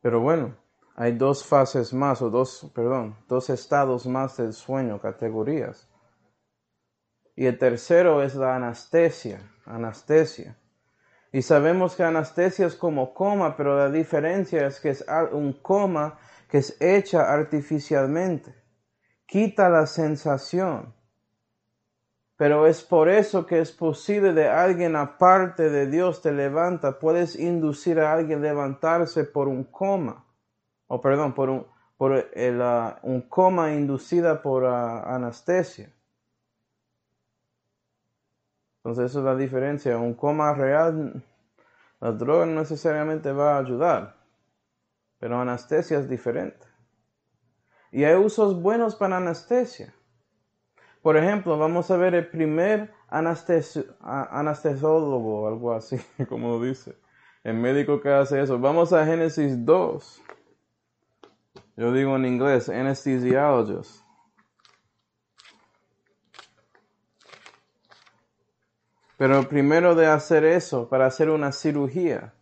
Pero 0.00 0.20
bueno, 0.20 0.54
hay 1.00 1.12
dos 1.12 1.46
fases 1.46 1.94
más, 1.94 2.20
o 2.22 2.28
dos, 2.28 2.72
perdón, 2.74 3.16
dos 3.28 3.50
estados 3.50 4.04
más 4.04 4.36
del 4.36 4.52
sueño, 4.52 5.00
categorías. 5.00 5.88
Y 7.36 7.46
el 7.46 7.56
tercero 7.56 8.20
es 8.20 8.34
la 8.34 8.56
anestesia, 8.56 9.48
anestesia. 9.64 10.58
Y 11.30 11.42
sabemos 11.42 11.94
que 11.94 12.02
anestesia 12.02 12.66
es 12.66 12.74
como 12.74 13.14
coma, 13.14 13.56
pero 13.56 13.78
la 13.78 13.90
diferencia 13.90 14.66
es 14.66 14.80
que 14.80 14.90
es 14.90 15.04
un 15.30 15.52
coma 15.52 16.18
que 16.48 16.58
es 16.58 16.76
hecha 16.80 17.32
artificialmente. 17.32 18.52
Quita 19.24 19.68
la 19.68 19.86
sensación. 19.86 20.96
Pero 22.36 22.66
es 22.66 22.82
por 22.82 23.08
eso 23.08 23.46
que 23.46 23.60
es 23.60 23.70
posible 23.70 24.32
de 24.32 24.48
alguien 24.48 24.96
aparte 24.96 25.70
de 25.70 25.86
Dios 25.86 26.22
te 26.22 26.32
levanta. 26.32 26.98
Puedes 26.98 27.38
inducir 27.38 28.00
a 28.00 28.12
alguien 28.12 28.40
a 28.40 28.48
levantarse 28.48 29.22
por 29.22 29.46
un 29.46 29.62
coma 29.62 30.24
o 30.88 31.00
perdón, 31.00 31.34
por 31.34 31.50
un, 31.50 31.66
por 31.96 32.30
el, 32.34 32.60
uh, 32.60 32.94
un 33.02 33.22
coma 33.22 33.74
inducida 33.74 34.42
por 34.42 34.64
uh, 34.64 35.06
anestesia. 35.06 35.92
Entonces 38.78 39.10
esa 39.10 39.20
es 39.20 39.24
la 39.24 39.36
diferencia. 39.36 39.96
Un 39.98 40.14
coma 40.14 40.52
real, 40.54 41.22
la 42.00 42.12
droga 42.12 42.46
no 42.46 42.60
necesariamente 42.60 43.32
va 43.32 43.56
a 43.56 43.60
ayudar, 43.60 44.16
pero 45.18 45.40
anestesia 45.40 45.98
es 45.98 46.08
diferente. 46.08 46.66
Y 47.90 48.04
hay 48.04 48.16
usos 48.16 48.60
buenos 48.60 48.96
para 48.96 49.16
anestesia. 49.16 49.94
Por 51.02 51.16
ejemplo, 51.16 51.58
vamos 51.58 51.90
a 51.90 51.96
ver 51.96 52.14
el 52.14 52.28
primer 52.28 52.92
anestesiólogo, 53.08 55.48
algo 55.48 55.72
así, 55.72 55.98
como 56.28 56.62
dice. 56.62 56.94
El 57.44 57.54
médico 57.54 58.00
que 58.00 58.10
hace 58.10 58.42
eso. 58.42 58.58
Vamos 58.58 58.92
a 58.92 59.06
Génesis 59.06 59.64
2. 59.64 60.22
Yo 61.78 61.92
digo 61.92 62.16
en 62.16 62.24
inglés, 62.24 62.68
anesthesiologist. 62.68 64.02
Pero 69.16 69.48
primero 69.48 69.94
de 69.94 70.08
hacer 70.08 70.44
eso, 70.44 70.88
para 70.88 71.06
hacer 71.06 71.30
una 71.30 71.52
cirugía, 71.52 72.34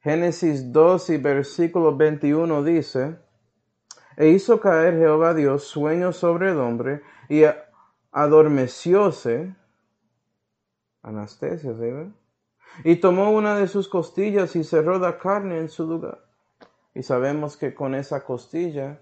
Génesis 0.00 0.72
2 0.72 1.10
y 1.10 1.16
versículo 1.18 1.96
21 1.96 2.64
dice, 2.64 3.20
e 4.16 4.30
hizo 4.30 4.58
caer 4.58 4.98
Jehová 4.98 5.32
Dios 5.32 5.62
sueño 5.62 6.12
sobre 6.12 6.50
el 6.50 6.58
hombre 6.58 7.02
y 7.28 7.44
adormecióse, 8.10 9.54
anestesia, 11.02 11.72
¿sí? 11.74 12.12
Y 12.82 12.96
tomó 12.96 13.30
una 13.30 13.54
de 13.54 13.68
sus 13.68 13.88
costillas 13.88 14.56
y 14.56 14.64
cerró 14.64 14.98
la 14.98 15.20
carne 15.20 15.58
en 15.58 15.68
su 15.68 15.86
lugar. 15.86 16.31
Y 16.94 17.02
sabemos 17.02 17.56
que 17.56 17.74
con 17.74 17.94
esa 17.94 18.24
costilla 18.24 19.00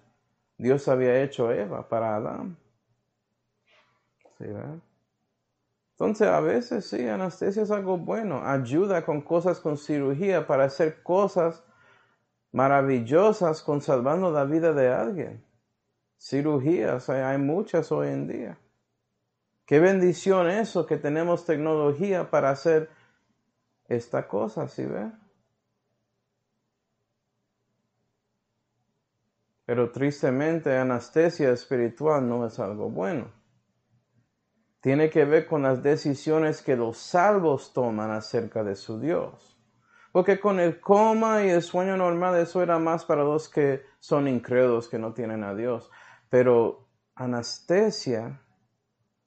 Dios 0.59 0.88
había 0.88 1.22
hecho 1.22 1.50
Eva 1.50 1.88
para 1.88 2.16
Adán. 2.16 2.57
¿Sí, 4.38 4.44
Entonces 5.92 6.29
a 6.29 6.40
veces 6.40 6.88
sí, 6.88 7.09
anestesia 7.09 7.62
es 7.62 7.70
algo 7.70 7.98
bueno, 7.98 8.42
ayuda 8.44 9.05
con 9.05 9.20
cosas 9.20 9.61
con 9.61 9.76
cirugía 9.76 10.46
para 10.46 10.64
hacer 10.64 11.03
cosas 11.03 11.62
maravillosas 12.53 13.62
con 13.62 13.81
salvando 13.81 14.31
la 14.31 14.44
vida 14.44 14.72
de 14.72 14.88
alguien. 14.88 15.44
Cirugías, 16.18 17.09
hay 17.09 17.38
muchas 17.38 17.90
hoy 17.92 18.09
en 18.09 18.29
día. 18.29 18.59
Qué 19.66 19.79
bendición 19.79 20.50
eso 20.50 20.85
que 20.85 20.96
tenemos 20.96 21.46
tecnología 21.46 22.31
para 22.31 22.50
hacer 22.50 22.90
esta 23.88 24.26
cosa, 24.26 24.68
¿sí 24.68 24.85
ve? 24.85 25.11
Pero 29.71 29.93
tristemente 29.93 30.77
anestesia 30.77 31.53
espiritual 31.53 32.29
no 32.29 32.45
es 32.45 32.59
algo 32.59 32.91
bueno. 32.91 33.31
Tiene 34.81 35.11
que 35.11 35.25
ver 35.25 35.47
con 35.47 35.63
las 35.63 35.81
decisiones 35.81 36.61
que 36.61 36.75
los 36.75 36.99
salvos 36.99 37.73
toman 37.73 38.11
acerca 38.11 38.65
de 38.65 38.75
su 38.75 38.99
Dios. 38.99 39.63
Porque 40.11 40.41
con 40.41 40.59
el 40.59 40.81
coma 40.81 41.45
y 41.45 41.51
el 41.51 41.63
sueño 41.63 41.97
normal 41.97 42.37
eso 42.41 42.65
era 42.65 42.81
más 42.81 43.05
para 43.05 43.23
los 43.23 43.49
que 43.49 43.85
son 44.01 44.27
incrédulos, 44.27 44.89
que 44.89 44.99
no 44.99 45.15
tienen 45.15 45.45
a 45.45 45.55
Dios. 45.55 45.89
Pero 46.29 46.89
anestesia 47.15 48.43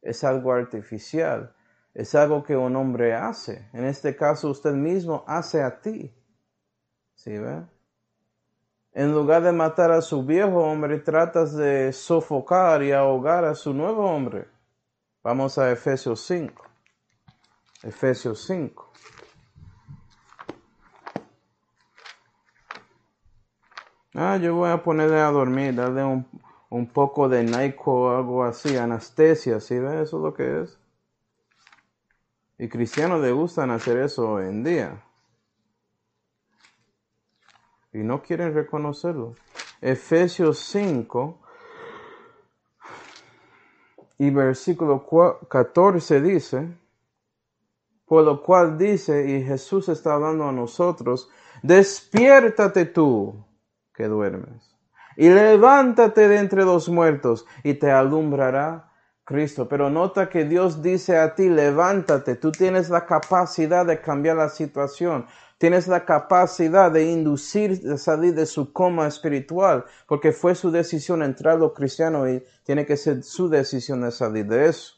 es 0.01 0.25
algo 0.25 0.51
artificial, 0.51 1.55
es 1.93 2.15
algo 2.15 2.43
que 2.43 2.57
un 2.57 2.75
hombre 2.75 3.13
hace. 3.13 3.69
En 3.71 3.85
este 3.85 4.13
caso 4.17 4.49
usted 4.49 4.73
mismo 4.73 5.23
hace 5.25 5.63
a 5.63 5.79
ti. 5.79 6.13
¿Sí 7.15 7.37
ve? 7.37 7.63
En 8.95 9.11
lugar 9.11 9.41
de 9.41 9.51
matar 9.51 9.91
a 9.91 10.01
su 10.01 10.23
viejo 10.23 10.63
hombre, 10.63 10.99
tratas 10.99 11.55
de 11.55 11.91
sofocar 11.93 12.83
y 12.83 12.91
ahogar 12.91 13.43
a 13.43 13.55
su 13.55 13.73
nuevo 13.73 14.05
hombre. 14.05 14.47
Vamos 15.23 15.57
a 15.57 15.71
Efesios 15.71 16.21
5. 16.21 16.63
Efesios 17.81 18.43
5. 18.45 18.91
Ah, 24.13 24.37
yo 24.37 24.53
voy 24.53 24.69
a 24.69 24.83
ponerle 24.83 25.19
a 25.19 25.31
dormir, 25.31 25.73
darle 25.73 26.03
un, 26.03 26.27
un 26.69 26.85
poco 26.85 27.27
de 27.27 27.43
Nyquil 27.43 27.81
o 27.85 28.15
algo 28.15 28.43
así, 28.43 28.77
anestesia, 28.77 29.59
¿sí 29.59 29.79
ve? 29.79 30.03
Eso 30.03 30.17
es 30.17 30.23
lo 30.23 30.33
que 30.35 30.61
es. 30.61 30.79
Y 32.59 32.69
cristianos 32.69 33.21
le 33.21 33.31
gustan 33.31 33.71
hacer 33.71 33.97
eso 33.97 34.33
hoy 34.33 34.45
en 34.45 34.63
día 34.63 35.02
y 37.93 37.99
no 37.99 38.21
quieren 38.21 38.53
reconocerlo. 38.53 39.35
Efesios 39.81 40.59
5 40.59 41.39
y 44.17 44.29
versículo 44.29 45.05
14 45.47 46.21
dice, 46.21 46.67
por 48.05 48.23
lo 48.23 48.41
cual 48.41 48.77
dice, 48.77 49.29
y 49.29 49.43
Jesús 49.43 49.89
está 49.89 50.13
hablando 50.13 50.47
a 50.47 50.51
nosotros, 50.51 51.29
despiértate 51.61 52.85
tú 52.85 53.45
que 53.93 54.07
duermes, 54.07 54.75
y 55.15 55.29
levántate 55.29 56.27
de 56.27 56.37
entre 56.37 56.63
los 56.63 56.89
muertos, 56.89 57.45
y 57.63 57.75
te 57.75 57.91
alumbrará 57.91 58.91
Cristo. 59.23 59.67
Pero 59.69 59.89
nota 59.89 60.29
que 60.29 60.45
Dios 60.45 60.81
dice 60.81 61.17
a 61.17 61.35
ti, 61.35 61.49
levántate, 61.49 62.35
tú 62.35 62.51
tienes 62.51 62.89
la 62.89 63.05
capacidad 63.05 63.85
de 63.85 64.01
cambiar 64.01 64.37
la 64.37 64.49
situación. 64.49 65.25
Tienes 65.57 65.87
la 65.87 66.05
capacidad 66.05 66.91
de 66.91 67.09
inducir, 67.09 67.81
de 67.81 67.97
salir 67.97 68.33
de 68.35 68.45
su 68.45 68.73
coma 68.73 69.07
espiritual, 69.07 69.85
porque 70.07 70.31
fue 70.31 70.55
su 70.55 70.71
decisión 70.71 71.23
entrar 71.23 71.57
lo 71.57 71.73
cristiano 71.73 72.29
y 72.29 72.43
tiene 72.63 72.85
que 72.85 72.97
ser 72.97 73.23
su 73.23 73.49
decisión 73.49 74.01
de 74.01 74.11
salir 74.11 74.45
de 74.45 74.67
eso. 74.67 74.95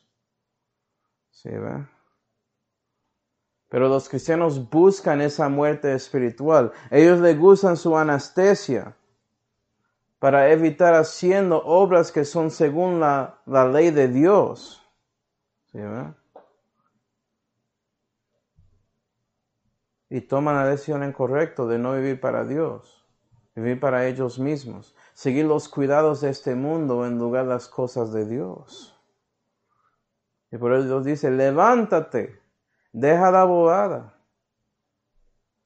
¿Sí, 1.31 1.49
ve? 1.49 1.85
Pero 3.69 3.89
los 3.89 4.07
cristianos 4.07 4.69
buscan 4.69 5.21
esa 5.21 5.49
muerte 5.49 5.93
espiritual. 5.93 6.71
Ellos 6.89 7.19
le 7.19 7.35
gustan 7.35 7.77
su 7.77 7.97
anestesia 7.97 8.95
para 10.19 10.49
evitar 10.49 10.93
haciendo 10.93 11.61
obras 11.63 12.11
que 12.11 12.25
son 12.25 12.51
según 12.51 12.99
la, 12.99 13.41
la 13.45 13.67
ley 13.67 13.91
de 13.91 14.07
Dios. 14.07 14.81
¿Sí? 15.71 15.79
Y 20.15 20.21
toman 20.21 20.55
la 20.55 20.65
decisión 20.65 21.03
incorrecta 21.03 21.65
de 21.65 21.77
no 21.77 21.91
vivir 21.91 22.21
para 22.21 22.45
Dios, 22.45 23.05
vivir 23.53 23.81
para 23.81 24.07
ellos 24.07 24.39
mismos, 24.39 24.95
seguir 25.13 25.43
los 25.45 25.67
cuidados 25.67 26.21
de 26.21 26.29
este 26.29 26.55
mundo 26.55 27.05
en 27.05 27.17
lugar 27.17 27.43
de 27.43 27.49
las 27.49 27.67
cosas 27.67 28.13
de 28.13 28.25
Dios. 28.25 28.97
Y 30.53 30.57
por 30.57 30.71
eso 30.71 30.85
Dios 30.85 31.03
dice, 31.03 31.31
levántate, 31.31 32.41
deja 32.93 33.29
la 33.29 33.41
abogada. 33.41 34.17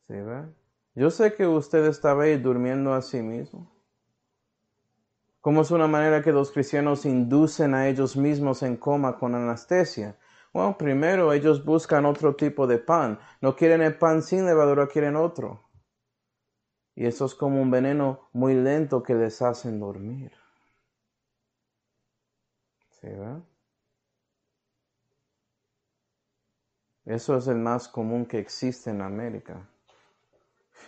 ¿Sí? 0.07 0.15
Yo 0.95 1.11
sé 1.11 1.35
que 1.35 1.45
usted 1.45 1.85
estaba 1.85 2.23
ahí 2.23 2.35
durmiendo 2.37 2.95
a 2.95 3.03
sí 3.03 3.21
mismo. 3.21 3.71
¿Cómo 5.41 5.61
es 5.61 5.69
una 5.69 5.85
manera 5.85 6.23
que 6.23 6.31
los 6.31 6.49
cristianos 6.49 7.05
inducen 7.05 7.75
a 7.75 7.87
ellos 7.87 8.17
mismos 8.17 8.63
en 8.63 8.77
coma 8.77 9.19
con 9.19 9.35
anestesia? 9.35 10.17
Bueno, 10.51 10.77
primero 10.77 11.31
ellos 11.33 11.63
buscan 11.63 12.05
otro 12.05 12.35
tipo 12.35 12.65
de 12.67 12.79
pan. 12.79 13.19
No 13.41 13.55
quieren 13.55 13.81
el 13.81 13.97
pan 13.97 14.23
sin 14.23 14.45
levadura, 14.45 14.87
quieren 14.87 15.15
otro. 15.15 15.69
Y 16.95 17.05
eso 17.05 17.25
es 17.25 17.35
como 17.35 17.61
un 17.61 17.71
veneno 17.71 18.29
muy 18.33 18.55
lento 18.55 19.03
que 19.03 19.15
les 19.15 19.41
hacen 19.41 19.79
dormir. 19.79 20.31
¿Sí, 22.89 23.07
verdad? 23.07 23.41
Eso 27.05 27.37
es 27.37 27.47
el 27.47 27.57
más 27.57 27.87
común 27.87 28.25
que 28.25 28.39
existe 28.39 28.89
en 28.89 29.01
América. 29.01 29.69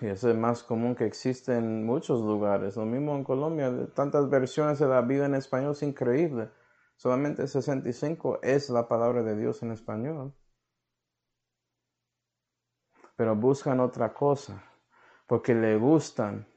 Y 0.01 0.07
es 0.07 0.23
el 0.23 0.37
más 0.37 0.63
común 0.63 0.95
que 0.95 1.05
existe 1.05 1.55
en 1.55 1.85
muchos 1.85 2.21
lugares. 2.21 2.75
Lo 2.75 2.85
mismo 2.85 3.15
en 3.15 3.23
Colombia. 3.23 3.71
Tantas 3.93 4.29
versiones 4.29 4.79
de 4.79 4.87
la 4.87 5.01
Biblia 5.01 5.25
en 5.25 5.35
español 5.35 5.71
es 5.71 5.83
increíble. 5.83 6.49
Solamente 7.01 7.47
65 7.47 8.41
es 8.43 8.69
la 8.69 8.87
palabra 8.87 9.23
de 9.23 9.35
Dios 9.35 9.63
en 9.63 9.71
español. 9.71 10.35
Pero 13.15 13.35
buscan 13.35 13.79
otra 13.79 14.13
cosa. 14.13 14.63
Porque 15.25 15.55
le 15.55 15.77
gustan 15.77 16.47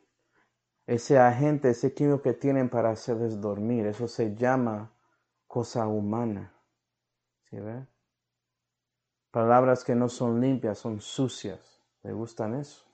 ese 0.86 1.18
agente, 1.18 1.70
ese 1.70 1.94
químico 1.94 2.20
que 2.20 2.34
tienen 2.34 2.68
para 2.68 2.90
hacerles 2.90 3.40
dormir. 3.40 3.86
Eso 3.86 4.06
se 4.06 4.34
llama 4.36 4.94
cosa 5.46 5.86
humana. 5.86 6.52
¿Sí 7.44 7.58
ve? 7.58 7.86
Palabras 9.30 9.82
que 9.82 9.94
no 9.94 10.10
son 10.10 10.42
limpias, 10.42 10.78
son 10.78 11.00
sucias. 11.00 11.80
¿Le 12.02 12.12
gustan 12.12 12.52
eso? 12.56 12.84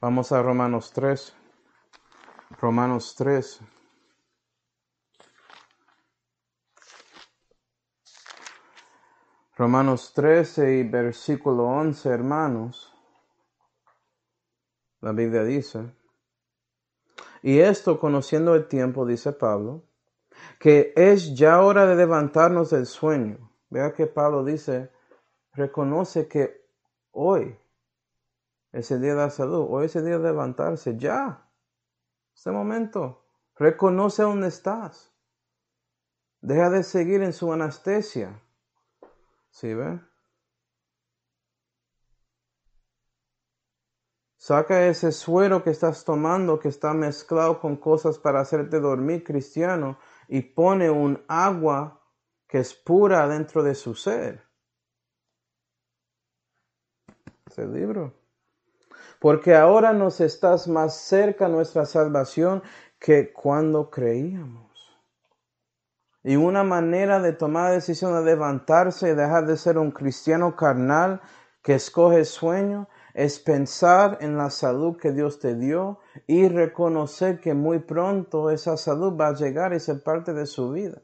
Vamos 0.00 0.32
a 0.32 0.40
Romanos 0.40 0.92
3. 0.94 1.34
Romanos 2.60 3.14
3. 3.16 3.60
Romanos 9.56 10.12
13 10.12 10.78
y 10.78 10.82
versículo 10.82 11.66
11, 11.66 12.08
hermanos. 12.08 12.92
La 15.00 15.12
Biblia 15.12 15.44
dice, 15.44 15.94
y 17.42 17.60
esto 17.60 18.00
conociendo 18.00 18.56
el 18.56 18.66
tiempo, 18.66 19.06
dice 19.06 19.32
Pablo, 19.32 19.84
que 20.58 20.92
es 20.96 21.36
ya 21.36 21.62
hora 21.62 21.86
de 21.86 21.94
levantarnos 21.94 22.70
del 22.70 22.86
sueño. 22.86 23.52
Vea 23.70 23.92
que 23.92 24.08
Pablo 24.08 24.42
dice, 24.42 24.90
reconoce 25.52 26.26
que 26.26 26.66
hoy 27.12 27.56
es 28.72 28.90
el 28.90 29.00
día 29.00 29.14
de 29.14 29.20
la 29.20 29.30
salud, 29.30 29.64
hoy 29.70 29.86
es 29.86 29.94
el 29.94 30.06
día 30.06 30.18
de 30.18 30.24
levantarse, 30.24 30.96
ya, 30.98 31.47
este 32.38 32.52
momento, 32.52 33.24
reconoce 33.56 34.22
dónde 34.22 34.46
estás. 34.46 35.12
Deja 36.40 36.70
de 36.70 36.84
seguir 36.84 37.20
en 37.20 37.32
su 37.32 37.52
anestesia. 37.52 38.40
¿Sí 39.50 39.74
ve? 39.74 40.00
Saca 44.36 44.86
ese 44.86 45.10
suero 45.10 45.64
que 45.64 45.70
estás 45.70 46.04
tomando, 46.04 46.60
que 46.60 46.68
está 46.68 46.94
mezclado 46.94 47.58
con 47.58 47.76
cosas 47.76 48.20
para 48.20 48.38
hacerte 48.38 48.78
dormir 48.78 49.24
cristiano, 49.24 49.98
y 50.28 50.42
pone 50.42 50.90
un 50.90 51.24
agua 51.26 52.00
que 52.46 52.60
es 52.60 52.72
pura 52.72 53.26
dentro 53.26 53.64
de 53.64 53.74
su 53.74 53.96
ser. 53.96 54.48
Ese 57.46 57.66
libro. 57.66 58.17
Porque 59.20 59.54
ahora 59.54 59.92
nos 59.92 60.20
estás 60.20 60.68
más 60.68 60.96
cerca 60.96 61.48
nuestra 61.48 61.86
salvación 61.86 62.62
que 62.98 63.32
cuando 63.32 63.90
creíamos. 63.90 64.68
Y 66.22 66.36
una 66.36 66.64
manera 66.64 67.20
de 67.20 67.32
tomar 67.32 67.72
decisión 67.72 68.12
de 68.14 68.24
levantarse 68.24 69.10
y 69.10 69.14
dejar 69.14 69.46
de 69.46 69.56
ser 69.56 69.78
un 69.78 69.90
cristiano 69.90 70.56
carnal 70.56 71.20
que 71.62 71.74
escoge 71.74 72.24
sueño 72.24 72.88
es 73.14 73.38
pensar 73.38 74.18
en 74.20 74.36
la 74.36 74.50
salud 74.50 74.96
que 74.96 75.12
Dios 75.12 75.40
te 75.40 75.54
dio 75.54 75.98
y 76.26 76.48
reconocer 76.48 77.40
que 77.40 77.54
muy 77.54 77.80
pronto 77.80 78.50
esa 78.50 78.76
salud 78.76 79.16
va 79.18 79.28
a 79.28 79.34
llegar 79.34 79.72
y 79.72 79.80
ser 79.80 80.02
parte 80.02 80.32
de 80.32 80.46
su 80.46 80.70
vida. 80.70 81.02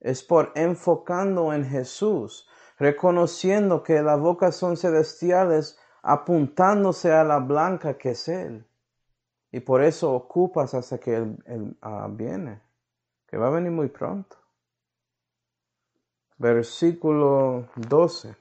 Es 0.00 0.22
por 0.22 0.52
enfocando 0.54 1.52
en 1.52 1.64
Jesús, 1.64 2.48
reconociendo 2.78 3.82
que 3.82 4.02
las 4.02 4.20
bocas 4.20 4.56
son 4.56 4.76
celestiales, 4.76 5.78
apuntándose 6.08 7.12
a 7.12 7.24
la 7.24 7.40
blanca 7.40 7.98
que 7.98 8.10
es 8.10 8.28
Él. 8.28 8.64
Y 9.50 9.58
por 9.58 9.82
eso 9.82 10.12
ocupas 10.12 10.72
hasta 10.72 10.98
que 10.98 11.16
Él, 11.16 11.76
ah, 11.82 12.08
viene, 12.08 12.60
que 13.26 13.36
va 13.36 13.48
a 13.48 13.50
venir 13.50 13.72
muy 13.72 13.88
pronto. 13.88 14.36
Versículo 16.38 17.68
12. 17.74 18.36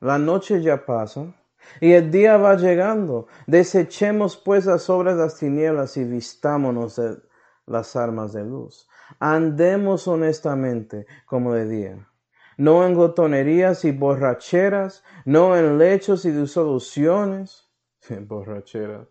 La 0.00 0.18
noche 0.18 0.60
ya 0.60 0.84
pasa 0.84 1.32
y 1.80 1.92
el 1.92 2.10
día 2.10 2.36
va 2.36 2.56
llegando. 2.56 3.28
Desechemos 3.46 4.36
pues 4.36 4.66
las 4.66 4.90
obras 4.90 5.16
de 5.16 5.22
las 5.22 5.38
tinieblas 5.38 5.96
y 5.96 6.04
vistámonos 6.04 6.96
de 6.96 7.16
las 7.64 7.96
armas 7.96 8.34
de 8.34 8.44
luz. 8.44 8.86
Andemos 9.20 10.06
honestamente 10.06 11.06
como 11.24 11.54
de 11.54 11.66
día, 11.66 12.07
no 12.58 12.84
en 12.84 12.92
gotonerías 12.92 13.86
y 13.86 13.92
borracheras, 13.92 15.02
no 15.24 15.56
en 15.56 15.78
lechos 15.78 16.26
y 16.26 16.30
disoluciones. 16.30 17.70
borracheras. 18.20 19.08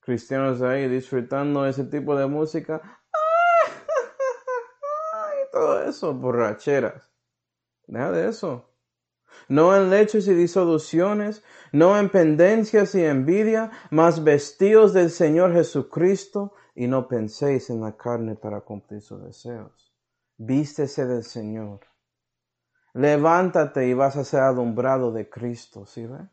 Cristianos 0.00 0.62
ahí 0.62 0.88
disfrutando 0.88 1.64
ese 1.64 1.84
tipo 1.84 2.16
de 2.16 2.26
música. 2.26 2.82
y 5.46 5.52
todo 5.52 5.80
eso, 5.84 6.12
borracheras. 6.12 7.08
Nada 7.86 8.10
de 8.10 8.28
eso 8.28 8.72
no 9.48 9.76
en 9.76 9.90
lechos 9.90 10.28
y 10.28 10.34
disoluciones, 10.34 11.42
no 11.72 11.98
en 11.98 12.10
pendencias 12.10 12.94
y 12.94 13.04
envidia, 13.04 13.70
mas 13.90 14.24
vestidos 14.24 14.92
del 14.92 15.10
Señor 15.10 15.52
Jesucristo, 15.52 16.54
y 16.74 16.86
no 16.86 17.06
penséis 17.06 17.68
en 17.68 17.82
la 17.82 17.96
carne 17.96 18.34
para 18.34 18.62
cumplir 18.62 19.02
sus 19.02 19.22
deseos. 19.22 19.92
Vístese 20.38 21.06
del 21.06 21.22
Señor. 21.22 21.80
Levántate 22.94 23.86
y 23.86 23.94
vas 23.94 24.16
a 24.16 24.24
ser 24.24 24.40
alumbrado 24.40 25.12
de 25.12 25.28
Cristo, 25.28 25.84
¿sí 25.86 26.06
ve? 26.06 26.28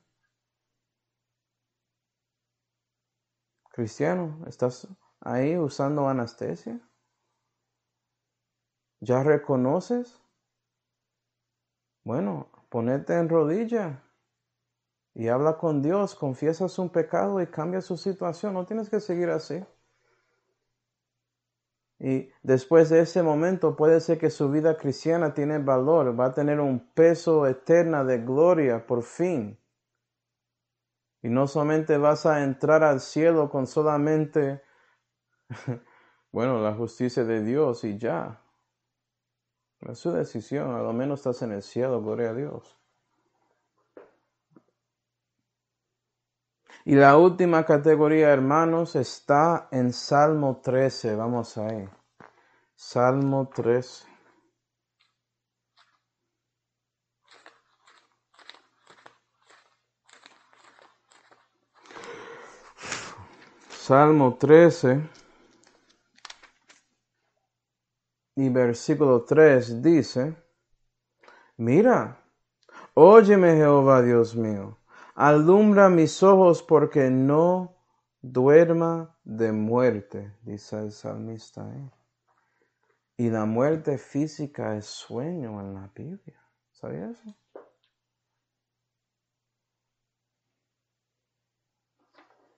Cristiano, 3.72 4.44
¿estás 4.48 4.88
ahí 5.22 5.58
usando 5.58 6.08
anestesia? 6.08 6.80
¿Ya 9.02 9.24
reconoces? 9.24 10.20
Bueno, 12.04 12.50
ponete 12.70 13.14
en 13.14 13.30
rodilla 13.30 14.04
y 15.14 15.28
habla 15.28 15.58
con 15.58 15.82
Dios, 15.82 16.16
confiesas 16.16 16.80
un 16.80 16.90
pecado 16.90 17.42
y 17.42 17.48
cambia 17.48 17.82
su 17.82 17.98
situación. 17.98 18.54
No 18.54 18.66
tienes 18.66 18.90
que 18.90 19.00
seguir 19.00 19.30
así. 19.30 19.64
Y 22.00 22.32
después 22.44 22.90
de 22.90 23.02
ese 23.02 23.22
momento 23.24 23.76
puede 23.76 24.00
ser 24.00 24.18
que 24.18 24.30
su 24.30 24.50
vida 24.50 24.78
cristiana 24.78 25.34
tiene 25.34 25.60
valor, 25.60 26.18
va 26.18 26.28
a 26.28 26.34
tener 26.34 26.62
un 26.62 26.80
peso 26.94 27.46
eterno 27.46 28.06
de 28.06 28.20
gloria 28.20 28.88
por 28.88 29.04
fin. 29.04 29.60
Y 31.22 31.28
no 31.28 31.48
solamente 31.48 31.98
vas 31.98 32.26
a 32.26 32.44
entrar 32.44 32.84
al 32.84 33.02
cielo 33.02 33.50
con 33.50 33.68
solamente, 33.68 34.64
bueno, 36.32 36.62
la 36.62 36.74
justicia 36.74 37.26
de 37.26 37.44
Dios 37.44 37.84
y 37.84 37.98
ya. 37.98 38.42
Es 39.82 40.00
su 40.00 40.12
decisión, 40.12 40.74
a 40.76 40.82
lo 40.82 40.94
menos 40.94 41.20
estás 41.20 41.42
en 41.42 41.52
el 41.52 41.62
cielo, 41.62 42.02
gloria 42.02 42.30
a 42.30 42.34
Dios. 42.34 42.79
Y 46.90 46.96
la 46.96 47.18
última 47.18 47.68
categoría, 47.68 48.32
hermanos, 48.32 48.96
está 48.96 49.68
en 49.70 49.94
Salmo 49.94 50.60
13. 50.60 51.16
Vamos 51.16 51.56
ahí. 51.60 51.88
Salmo 52.74 53.48
13. 53.54 54.08
Salmo 63.70 64.36
13. 64.40 65.08
y 68.36 68.50
versículo 68.50 69.26
3 69.26 69.84
dice, 69.84 70.36
mira, 71.58 72.24
óyeme 72.96 73.58
Jehová 73.58 74.02
Dios 74.02 74.36
mío, 74.36 74.79
alumbra 75.20 75.90
mis 75.90 76.24
ojos 76.24 76.64
porque 76.64 77.10
no 77.10 77.76
duerma 78.22 79.18
de 79.26 79.52
muerte, 79.52 80.34
dice 80.44 80.80
el 80.80 80.94
salmista. 80.94 81.70
Y 83.18 83.30
la 83.30 83.44
muerte 83.44 83.98
física 83.98 84.78
es 84.78 84.86
sueño 84.86 85.60
en 85.60 85.74
la 85.74 85.92
Biblia. 85.94 86.42
¿Sabía 86.72 87.10
eso? 87.10 87.36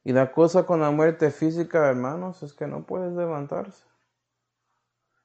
Y 0.04 0.14
la 0.14 0.32
cosa 0.32 0.64
con 0.64 0.82
la 0.82 0.92
muerte 0.92 1.32
física, 1.32 1.90
hermanos, 1.90 2.44
es 2.44 2.54
que 2.54 2.68
no 2.68 2.86
puedes 2.86 3.14
levantarse. 3.14 3.88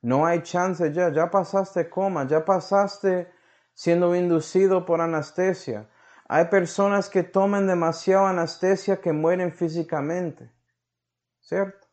No 0.01 0.25
hay 0.25 0.43
chance 0.43 0.91
ya, 0.91 1.13
ya 1.13 1.31
pasaste 1.31 1.91
coma, 1.91 2.27
ya 2.27 2.47
pasaste 2.47 3.31
siendo 3.75 4.17
inducido 4.17 4.87
por 4.87 5.03
anestesia. 5.03 5.91
Hay 6.29 6.47
personas 6.47 7.09
que 7.09 7.23
toman 7.23 7.67
demasiada 7.67 8.31
anestesia 8.31 9.01
que 9.01 9.13
mueren 9.13 9.53
físicamente, 9.53 10.53
¿cierto? 11.41 11.87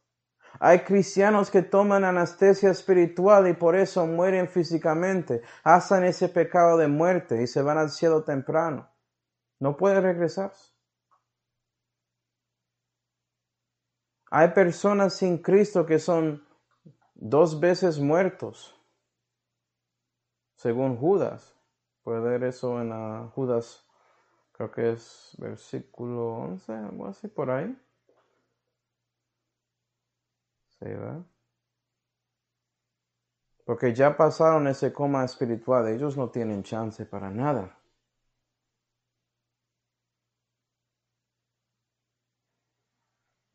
Hay 0.60 0.80
cristianos 0.80 1.50
que 1.50 1.62
toman 1.62 2.04
anestesia 2.04 2.70
espiritual 2.72 3.48
y 3.48 3.54
por 3.54 3.76
eso 3.76 4.06
mueren 4.06 4.48
físicamente, 4.48 5.42
hacen 5.64 6.04
ese 6.04 6.30
pecado 6.30 6.78
de 6.78 6.88
muerte 6.88 7.42
y 7.42 7.48
se 7.48 7.62
van 7.62 7.78
al 7.78 7.90
cielo 7.90 8.24
temprano. 8.24 8.90
No 9.60 9.78
puede 9.78 10.02
regresarse. 10.02 10.74
Hay 14.30 14.50
personas 14.50 15.14
sin 15.14 15.38
Cristo 15.38 15.86
que 15.86 16.00
son 16.00 16.44
dos 17.14 17.60
veces 17.60 18.00
muertos, 18.00 18.76
según 20.56 20.98
Judas. 20.98 21.56
Puede 22.04 22.20
ver 22.20 22.44
eso 22.44 22.82
en 22.82 23.30
Judas, 23.30 23.86
creo 24.64 24.72
que 24.72 24.92
es 24.94 25.36
versículo 25.40 26.36
11, 26.36 26.72
algo 26.74 27.08
así 27.08 27.28
por 27.28 27.50
ahí. 27.52 27.76
¿Sí, 30.80 30.86
¿verdad? 30.86 31.26
Porque 33.66 33.94
ya 33.94 34.16
pasaron 34.16 34.68
ese 34.68 34.94
coma 34.94 35.26
espiritual, 35.26 35.88
ellos 35.88 36.18
no 36.18 36.30
tienen 36.30 36.64
chance 36.64 37.06
para 37.06 37.30
nada. 37.30 37.78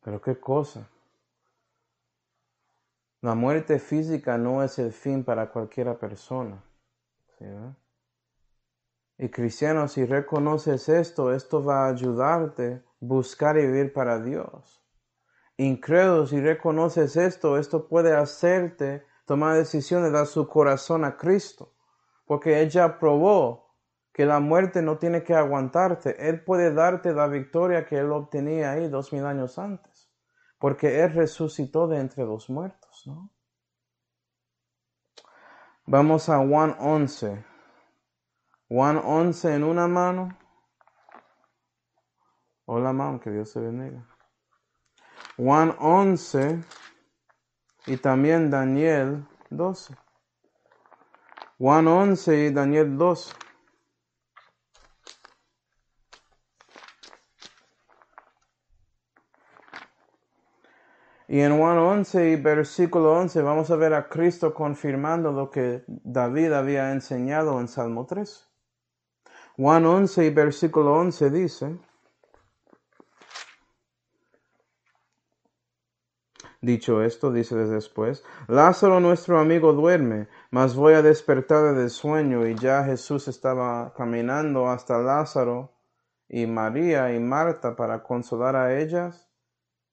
Pero 0.01 0.21
qué 0.21 0.39
cosa. 0.39 0.87
La 3.21 3.35
muerte 3.35 3.79
física 3.79 4.37
no 4.37 4.63
es 4.63 4.79
el 4.79 4.93
fin 4.93 5.23
para 5.23 5.51
cualquiera 5.51 5.97
persona. 5.97 6.63
Y 9.19 9.27
cristiano, 9.27 9.89
si 9.89 10.05
reconoces 10.05 10.87
esto, 10.87 11.33
esto 11.33 11.61
va 11.61 11.85
a 11.85 11.89
ayudarte 11.89 12.75
a 12.75 12.81
buscar 13.01 13.57
y 13.57 13.65
vivir 13.65 13.91
para 13.91 14.21
Dios. 14.21 14.81
Incrédulo, 15.57 16.25
si 16.25 16.39
reconoces 16.39 17.17
esto, 17.17 17.57
esto 17.57 17.89
puede 17.89 18.15
hacerte 18.15 19.05
tomar 19.25 19.57
decisión 19.57 20.03
de 20.03 20.11
dar 20.11 20.25
su 20.25 20.47
corazón 20.47 21.03
a 21.03 21.17
Cristo. 21.17 21.73
Porque 22.25 22.61
ella 22.61 22.97
probó 22.97 23.75
que 24.13 24.25
la 24.25 24.39
muerte 24.39 24.81
no 24.81 24.97
tiene 24.97 25.21
que 25.21 25.35
aguantarte. 25.35 26.29
Él 26.29 26.41
puede 26.45 26.73
darte 26.73 27.11
la 27.11 27.27
victoria 27.27 27.85
que 27.85 27.97
él 27.97 28.13
obtenía 28.13 28.71
ahí 28.71 28.87
dos 28.87 29.11
mil 29.11 29.25
años 29.25 29.59
antes. 29.59 30.09
Porque 30.59 31.03
Él 31.03 31.13
resucitó 31.13 31.87
de 31.87 31.99
entre 31.99 32.23
los 32.23 32.49
muertos. 32.49 33.09
Vamos 35.85 36.29
a 36.29 36.37
Juan 36.37 36.77
11. 36.79 37.48
Juan 38.71 39.01
11 39.03 39.55
en 39.55 39.63
una 39.63 39.87
mano. 39.87 40.29
Hola, 42.65 42.93
mamá, 42.93 43.19
que 43.19 43.31
Dios 43.31 43.49
se 43.49 43.59
bendiga. 43.59 44.05
Juan 45.37 45.75
11 45.79 46.63
y 47.87 47.97
también 47.97 48.51
Daniel 48.51 49.25
12. 49.49 49.95
Juan 51.57 51.87
11 51.87 52.45
y 52.45 52.53
Daniel 52.53 52.95
12. 52.95 53.33
Y 61.27 61.39
en 61.41 61.57
Juan 61.57 61.79
11 61.79 62.29
y 62.29 62.35
versículo 62.35 63.13
11 63.13 63.41
vamos 63.41 63.71
a 63.71 63.75
ver 63.75 63.95
a 63.95 64.07
Cristo 64.09 64.53
confirmando 64.53 65.31
lo 65.31 65.49
que 65.49 65.83
David 65.87 66.53
había 66.53 66.91
enseñado 66.91 67.59
en 67.59 67.67
Salmo 67.67 68.05
3. 68.05 68.48
Juan 69.61 69.85
11 69.85 70.25
y 70.25 70.29
versículo 70.29 70.93
11 70.93 71.29
dice, 71.31 71.77
Dicho 76.61 77.03
esto, 77.03 77.29
dice 77.29 77.57
después, 77.57 78.23
Lázaro 78.47 79.01
nuestro 79.01 79.37
amigo 79.37 79.73
duerme, 79.73 80.29
mas 80.49 80.77
voy 80.77 80.93
a 80.93 81.01
despertar 81.01 81.75
del 81.75 81.89
sueño. 81.89 82.47
Y 82.47 82.55
ya 82.55 82.85
Jesús 82.85 83.27
estaba 83.27 83.93
caminando 83.95 84.69
hasta 84.69 84.97
Lázaro 84.97 85.73
y 86.29 86.47
María 86.47 87.13
y 87.13 87.19
Marta 87.19 87.75
para 87.75 88.01
consolar 88.01 88.55
a 88.55 88.79
ellas 88.79 89.29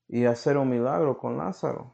y 0.06 0.26
hacer 0.26 0.58
un 0.58 0.70
milagro 0.70 1.18
con 1.18 1.38
Lázaro. 1.38 1.92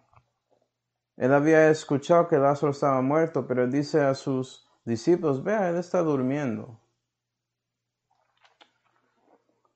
Él 1.17 1.33
había 1.33 1.71
escuchado 1.71 2.29
que 2.29 2.37
Lázaro 2.37 2.73
estaba 2.73 3.01
muerto, 3.01 3.47
pero 3.47 3.67
dice 3.67 4.03
a 4.03 4.15
sus 4.15 4.69
discípulos, 4.85 5.43
vea, 5.43 5.71
él 5.71 5.77
está 5.77 6.03
durmiendo. 6.03 6.82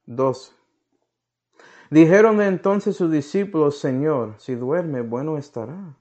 2. 0.07 0.55
Dijeron 1.91 2.41
entonces 2.43 2.97
sus 2.97 3.11
discípulos, 3.11 3.79
Señor, 3.79 4.35
si 4.39 4.55
duerme, 4.55 5.03
bueno 5.03 5.39
estará. 5.39 5.97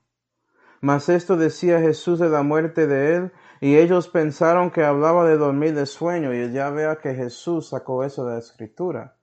Mas 0.81 1.09
esto 1.09 1.37
decía 1.37 1.79
Jesús 1.79 2.19
de 2.19 2.29
la 2.29 2.43
muerte 2.43 2.87
de 2.87 3.15
él, 3.15 3.31
y 3.61 3.77
ellos 3.77 4.07
pensaron 4.07 4.71
que 4.71 4.83
hablaba 4.83 5.25
de 5.25 5.37
dormir 5.37 5.73
de 5.75 5.85
sueño, 5.85 6.33
y 6.33 6.51
ya 6.51 6.69
vea 6.69 6.97
que 6.97 7.13
Jesús 7.13 7.69
sacó 7.69 8.03
eso 8.03 8.25
de 8.25 8.33
la 8.33 8.39
escritura. 8.39 9.17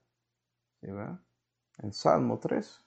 ¿Sí, 0.81 0.89
En 1.83 1.93
Salmo 1.93 2.39
3. 2.39 2.81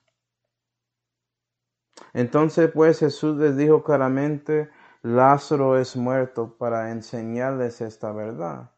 Entonces 2.13 2.71
pues 2.73 2.99
Jesús 2.99 3.37
les 3.37 3.55
dijo 3.55 3.83
claramente, 3.83 4.69
Lázaro 5.01 5.77
es 5.77 5.95
muerto 5.95 6.57
para 6.57 6.91
enseñarles 6.91 7.81
esta 7.81 8.11
verdad. 8.11 8.71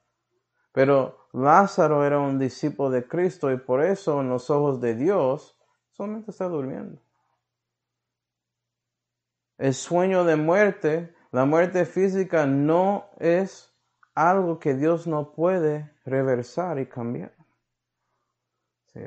Pero 0.72 1.27
Lázaro 1.38 2.04
era 2.04 2.20
un 2.20 2.40
discípulo 2.40 2.90
de 2.90 3.08
Cristo 3.08 3.52
y 3.52 3.58
por 3.58 3.84
eso 3.84 4.22
en 4.22 4.30
los 4.30 4.50
ojos 4.50 4.82
de 4.82 4.96
Dios 4.96 5.56
solamente 5.92 6.32
está 6.32 6.48
durmiendo. 6.48 7.00
El 9.58 9.74
sueño 9.74 10.24
de 10.24 10.36
muerte, 10.36 11.16
la 11.32 11.46
muerte 11.46 11.86
física 11.86 12.46
no 12.46 13.10
es 13.20 13.72
algo 14.16 14.60
que 14.60 14.74
Dios 14.74 15.06
no 15.06 15.32
puede 15.32 15.92
reversar 16.06 16.80
y 16.80 16.88
cambiar. 16.88 17.34
¿Sí, 18.94 19.02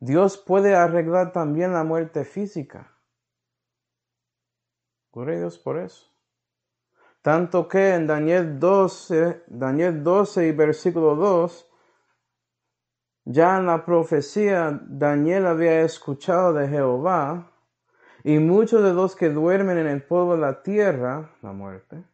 Dios 0.00 0.38
puede 0.38 0.74
arreglar 0.74 1.32
también 1.32 1.72
la 1.72 1.84
muerte 1.84 2.24
física. 2.24 2.90
Gloria 5.12 5.38
Dios 5.38 5.58
por 5.58 5.78
eso. 5.78 6.09
Tanto 7.22 7.68
que 7.68 7.94
en 7.94 8.06
Daniel 8.06 8.58
12, 8.58 9.44
Daniel 9.46 10.02
12 10.02 10.46
y 10.46 10.52
versículo 10.52 11.16
2, 11.16 11.68
ya 13.24 13.58
en 13.58 13.66
la 13.66 13.84
profecía 13.84 14.80
Daniel 14.82 15.46
había 15.46 15.82
escuchado 15.82 16.54
de 16.54 16.68
Jehová, 16.68 17.52
y 18.24 18.38
muchos 18.38 18.82
de 18.82 18.92
los 18.92 19.16
que 19.16 19.30
duermen 19.30 19.78
en 19.78 19.86
el 19.86 20.02
polvo 20.02 20.34
de 20.34 20.40
la 20.40 20.62
tierra, 20.62 21.30
la 21.42 21.52
muerte, 21.52 22.04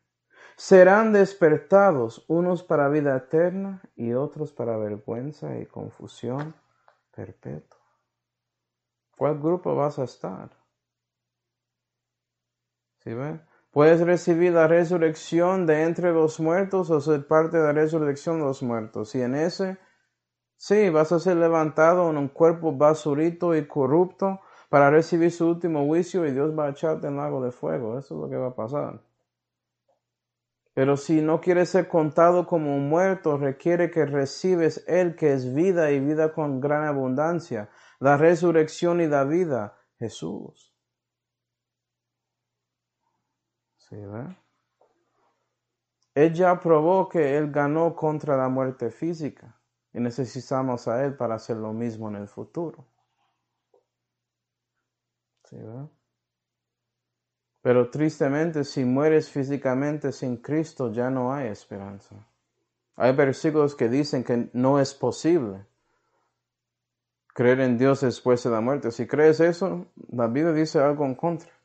serán 0.56 1.12
despertados, 1.12 2.24
unos 2.28 2.62
para 2.62 2.88
vida 2.88 3.16
eterna 3.16 3.82
y 3.94 4.12
otros 4.12 4.52
para 4.52 4.76
vergüenza 4.76 5.58
y 5.58 5.66
confusión 5.66 6.54
perpetua. 7.14 7.80
¿Cuál 9.16 9.38
grupo 9.38 9.74
vas 9.74 9.98
a 9.98 10.04
estar? 10.04 10.50
¿Sí 13.02 13.12
ve? 13.14 13.40
Puedes 13.76 14.00
recibir 14.00 14.54
la 14.54 14.66
resurrección 14.66 15.66
de 15.66 15.82
entre 15.82 16.10
los 16.10 16.40
muertos 16.40 16.88
o 16.88 16.98
ser 16.98 17.26
parte 17.26 17.58
de 17.58 17.62
la 17.62 17.72
resurrección 17.74 18.38
de 18.38 18.46
los 18.46 18.62
muertos. 18.62 19.14
Y 19.14 19.20
en 19.20 19.34
ese, 19.34 19.76
sí, 20.56 20.88
vas 20.88 21.12
a 21.12 21.20
ser 21.20 21.36
levantado 21.36 22.08
en 22.08 22.16
un 22.16 22.28
cuerpo 22.28 22.72
basurito 22.72 23.54
y 23.54 23.66
corrupto 23.66 24.40
para 24.70 24.88
recibir 24.88 25.30
su 25.30 25.46
último 25.46 25.84
juicio 25.84 26.24
y 26.24 26.32
Dios 26.32 26.58
va 26.58 26.64
a 26.64 26.70
echarte 26.70 27.08
en 27.08 27.18
lago 27.18 27.44
de 27.44 27.52
fuego. 27.52 27.98
Eso 27.98 28.14
es 28.14 28.20
lo 28.22 28.30
que 28.30 28.36
va 28.36 28.46
a 28.46 28.56
pasar. 28.56 29.02
Pero 30.72 30.96
si 30.96 31.20
no 31.20 31.42
quieres 31.42 31.68
ser 31.68 31.86
contado 31.86 32.46
como 32.46 32.74
un 32.74 32.88
muerto, 32.88 33.36
requiere 33.36 33.90
que 33.90 34.06
recibes 34.06 34.86
el 34.88 35.16
que 35.16 35.34
es 35.34 35.52
vida 35.52 35.90
y 35.90 36.00
vida 36.00 36.32
con 36.32 36.60
gran 36.60 36.84
abundancia 36.84 37.68
la 38.00 38.16
resurrección 38.16 39.02
y 39.02 39.06
la 39.06 39.24
vida, 39.24 39.76
Jesús. 39.98 40.75
¿Sí, 43.88 43.96
Él 46.14 46.32
ya 46.32 46.58
probó 46.58 47.08
que 47.08 47.36
Él 47.36 47.52
ganó 47.52 47.94
contra 47.94 48.36
la 48.36 48.48
muerte 48.48 48.90
física 48.90 49.60
y 49.92 50.00
necesitamos 50.00 50.88
a 50.88 51.04
Él 51.04 51.14
para 51.14 51.36
hacer 51.36 51.56
lo 51.56 51.72
mismo 51.72 52.08
en 52.08 52.16
el 52.16 52.26
futuro. 52.26 52.84
¿Sí, 55.44 55.56
Pero 57.62 57.90
tristemente, 57.90 58.64
si 58.64 58.84
mueres 58.84 59.30
físicamente 59.30 60.10
sin 60.10 60.38
Cristo, 60.38 60.90
ya 60.90 61.08
no 61.10 61.32
hay 61.32 61.48
esperanza. 61.48 62.16
Hay 62.96 63.14
versículos 63.14 63.76
que 63.76 63.88
dicen 63.88 64.24
que 64.24 64.50
no 64.52 64.80
es 64.80 64.94
posible 64.94 65.66
creer 67.34 67.60
en 67.60 67.78
Dios 67.78 68.00
después 68.00 68.42
de 68.42 68.50
la 68.50 68.60
muerte. 68.60 68.90
Si 68.90 69.06
crees 69.06 69.38
eso, 69.40 69.86
la 70.08 70.26
Biblia 70.26 70.52
dice 70.52 70.80
algo 70.80 71.04
en 71.04 71.14
contra. 71.14 71.55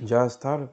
Ya 0.00 0.24
es 0.24 0.38
tarde. 0.38 0.70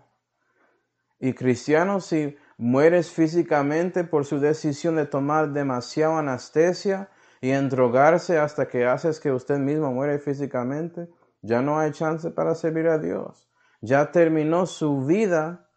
Y 1.20 1.34
cristiano, 1.34 2.00
si 2.00 2.38
mueres 2.58 3.12
físicamente 3.12 4.04
por 4.04 4.26
su 4.26 4.40
decisión 4.40 4.96
de 4.96 5.06
tomar 5.06 5.52
demasiada 5.52 6.20
anestesia 6.20 7.10
y 7.42 7.52
endrogarse 7.52 8.38
hasta 8.38 8.68
que 8.68 8.86
haces 8.86 9.20
que 9.20 9.32
usted 9.32 9.58
mismo 9.58 9.92
muere 9.92 10.20
físicamente, 10.20 11.10
ya 11.42 11.62
no 11.62 11.80
hay 11.80 11.92
chance 11.92 12.32
para 12.32 12.56
servir 12.56 12.88
a 12.88 12.98
Dios. 12.98 13.50
Ya 13.82 14.12
terminó 14.12 14.66
su 14.66 15.06
vida 15.06 15.70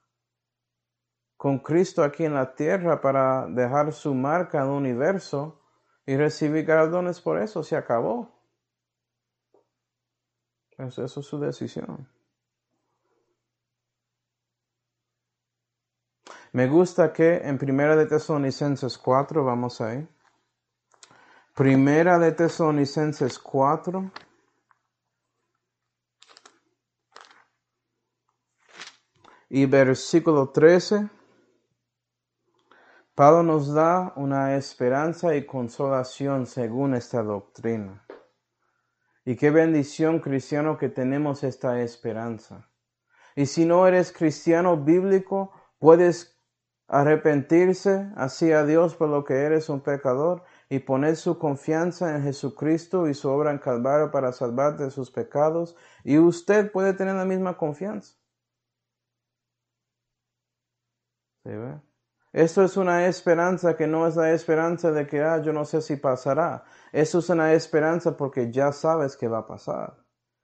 con 1.36 1.58
Cristo 1.58 2.02
aquí 2.02 2.24
en 2.24 2.34
la 2.34 2.54
tierra 2.54 3.00
para 3.00 3.46
dejar 3.46 3.92
su 3.92 4.14
marca 4.14 4.58
en 4.58 4.64
el 4.64 4.70
universo 4.70 5.62
y 6.06 6.16
recibir 6.16 6.64
galardones 6.64 7.20
por 7.20 7.40
eso. 7.40 7.62
Se 7.62 7.76
acabó. 7.76 8.40
Eso, 10.76 11.04
eso 11.04 11.20
es 11.20 11.26
su 11.26 11.38
decisión. 11.38 12.08
Me 16.52 16.66
gusta 16.66 17.12
que 17.12 17.36
en 17.44 17.58
Primera 17.58 17.94
de 17.94 18.06
Tesalonicenses 18.06 18.98
4, 18.98 19.44
vamos 19.44 19.80
ahí. 19.80 20.08
Primera 21.54 22.18
de 22.18 22.32
Tesalonicenses 22.32 23.38
4. 23.38 24.10
Y 29.50 29.66
versículo 29.66 30.48
13. 30.48 31.08
Pablo 33.14 33.44
nos 33.44 33.72
da 33.72 34.12
una 34.16 34.56
esperanza 34.56 35.36
y 35.36 35.46
consolación 35.46 36.46
según 36.46 36.94
esta 36.94 37.22
doctrina. 37.22 38.04
Y 39.24 39.36
qué 39.36 39.50
bendición 39.50 40.18
cristiano 40.18 40.76
que 40.78 40.88
tenemos 40.88 41.44
esta 41.44 41.80
esperanza. 41.80 42.68
Y 43.36 43.46
si 43.46 43.64
no 43.66 43.86
eres 43.86 44.10
cristiano 44.10 44.76
bíblico, 44.76 45.52
puedes 45.78 46.39
arrepentirse 46.90 48.10
así 48.16 48.50
a 48.52 48.64
Dios 48.64 48.96
por 48.96 49.08
lo 49.08 49.24
que 49.24 49.34
eres 49.34 49.68
un 49.68 49.80
pecador 49.80 50.42
y 50.68 50.80
poner 50.80 51.16
su 51.16 51.38
confianza 51.38 52.16
en 52.16 52.24
Jesucristo 52.24 53.08
y 53.08 53.14
su 53.14 53.30
obra 53.30 53.52
en 53.52 53.58
Calvario 53.58 54.10
para 54.10 54.32
salvarte 54.32 54.84
de 54.84 54.90
sus 54.90 55.10
pecados 55.10 55.76
y 56.02 56.18
usted 56.18 56.72
puede 56.72 56.92
tener 56.92 57.14
la 57.14 57.24
misma 57.24 57.56
confianza. 57.56 58.16
¿Sí 61.44 61.50
ve? 61.50 61.80
Esto 62.32 62.62
es 62.64 62.76
una 62.76 63.06
esperanza 63.06 63.76
que 63.76 63.86
no 63.86 64.06
es 64.06 64.16
la 64.16 64.32
esperanza 64.32 64.92
de 64.92 65.06
que, 65.06 65.20
ah, 65.22 65.42
yo 65.42 65.52
no 65.52 65.64
sé 65.64 65.82
si 65.82 65.96
pasará. 65.96 66.64
Esto 66.92 67.18
es 67.20 67.28
una 67.28 67.52
esperanza 67.54 68.16
porque 68.16 68.50
ya 68.52 68.72
sabes 68.72 69.16
que 69.16 69.28
va 69.28 69.38
a 69.38 69.46
pasar. 69.46 69.96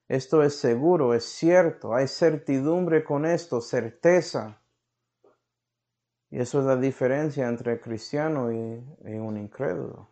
Esto 0.09 0.43
es 0.43 0.57
seguro, 0.59 1.15
es 1.15 1.25
cierto, 1.25 1.95
hay 1.95 2.07
certidumbre 2.09 3.05
con 3.05 3.27
esto, 3.27 3.61
certeza. 3.61 4.61
Y 6.31 6.41
eso 6.41 6.61
es 6.61 6.67
la 6.67 6.77
diferencia 6.77 7.49
entre 7.49 7.81
cristiano 7.81 8.51
y, 8.51 9.17
un 9.19 9.37
incrédulo. 9.37 10.09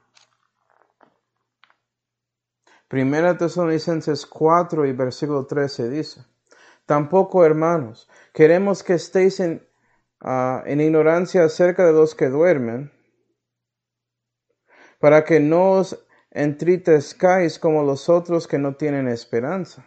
Primera 2.88 3.36
Tesalonicenses 3.36 4.24
4 4.26 4.86
y 4.86 4.92
versículo 4.92 5.46
13 5.46 5.88
dice, 5.88 6.24
Tampoco, 6.86 7.44
hermanos, 7.44 8.08
queremos 8.32 8.82
que 8.82 8.94
estéis 8.94 9.40
en, 9.40 9.66
ah, 10.20 10.62
en 10.66 10.80
ignorancia 10.80 11.44
acerca 11.44 11.86
de 11.86 11.92
los 11.92 12.14
que 12.14 12.28
duermen, 12.28 12.92
para 15.00 15.24
que 15.24 15.40
no 15.40 15.72
os 15.72 16.06
entritezcáis 16.30 17.58
como 17.58 17.82
los 17.82 18.08
otros 18.08 18.46
que 18.46 18.58
no 18.58 18.76
tienen 18.76 19.08
esperanza. 19.08 19.84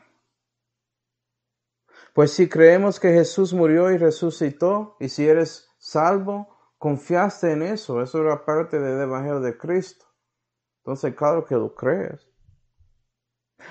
Pues 2.13 2.31
si 2.31 2.49
creemos 2.49 2.99
que 2.99 3.13
Jesús 3.13 3.53
murió 3.53 3.91
y 3.91 3.97
resucitó, 3.97 4.97
y 4.99 5.09
si 5.09 5.27
eres 5.27 5.66
salvo, 5.77 6.73
confiaste 6.77 7.51
en 7.51 7.61
eso, 7.63 8.01
eso 8.01 8.21
era 8.21 8.45
parte 8.45 8.79
del 8.79 9.01
Evangelio 9.01 9.39
de 9.39 9.57
Cristo. 9.57 10.05
Entonces, 10.79 11.15
claro 11.15 11.45
que 11.45 11.55
lo 11.55 11.73
crees. 11.73 12.27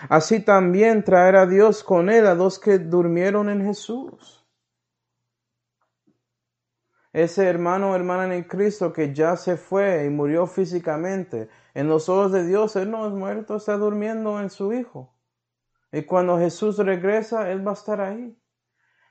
Así 0.09 0.41
también 0.41 1.05
traerá 1.05 1.47
Dios 1.47 1.83
con 1.85 2.11
él 2.11 2.27
a 2.27 2.35
los 2.35 2.59
que 2.59 2.79
durmieron 2.79 3.49
en 3.49 3.65
Jesús. 3.65 4.45
Ese 7.13 7.47
hermano 7.47 7.93
o 7.93 7.95
hermana 7.95 8.35
en 8.35 8.45
Cristo 8.45 8.93
que 8.93 9.15
ya 9.15 9.37
se 9.37 9.57
fue 9.57 10.05
y 10.05 10.11
murió 10.11 10.47
físicamente, 10.47 11.49
en 11.73 11.89
los 11.89 12.11
ojos 12.11 12.33
de 12.33 12.47
Dios, 12.47 12.77
él 12.77 12.91
no 12.91 13.07
es 13.07 13.13
muerto, 13.15 13.57
está 13.57 13.79
durmiendo 13.79 14.39
en 14.41 14.51
su 14.51 14.73
Hijo. 14.73 15.15
Y 15.93 16.03
cuando 16.03 16.39
Jesús 16.39 16.77
regresa, 16.79 17.51
él 17.51 17.67
va 17.67 17.71
a 17.71 17.75
estar 17.75 18.01
ahí. 18.03 18.37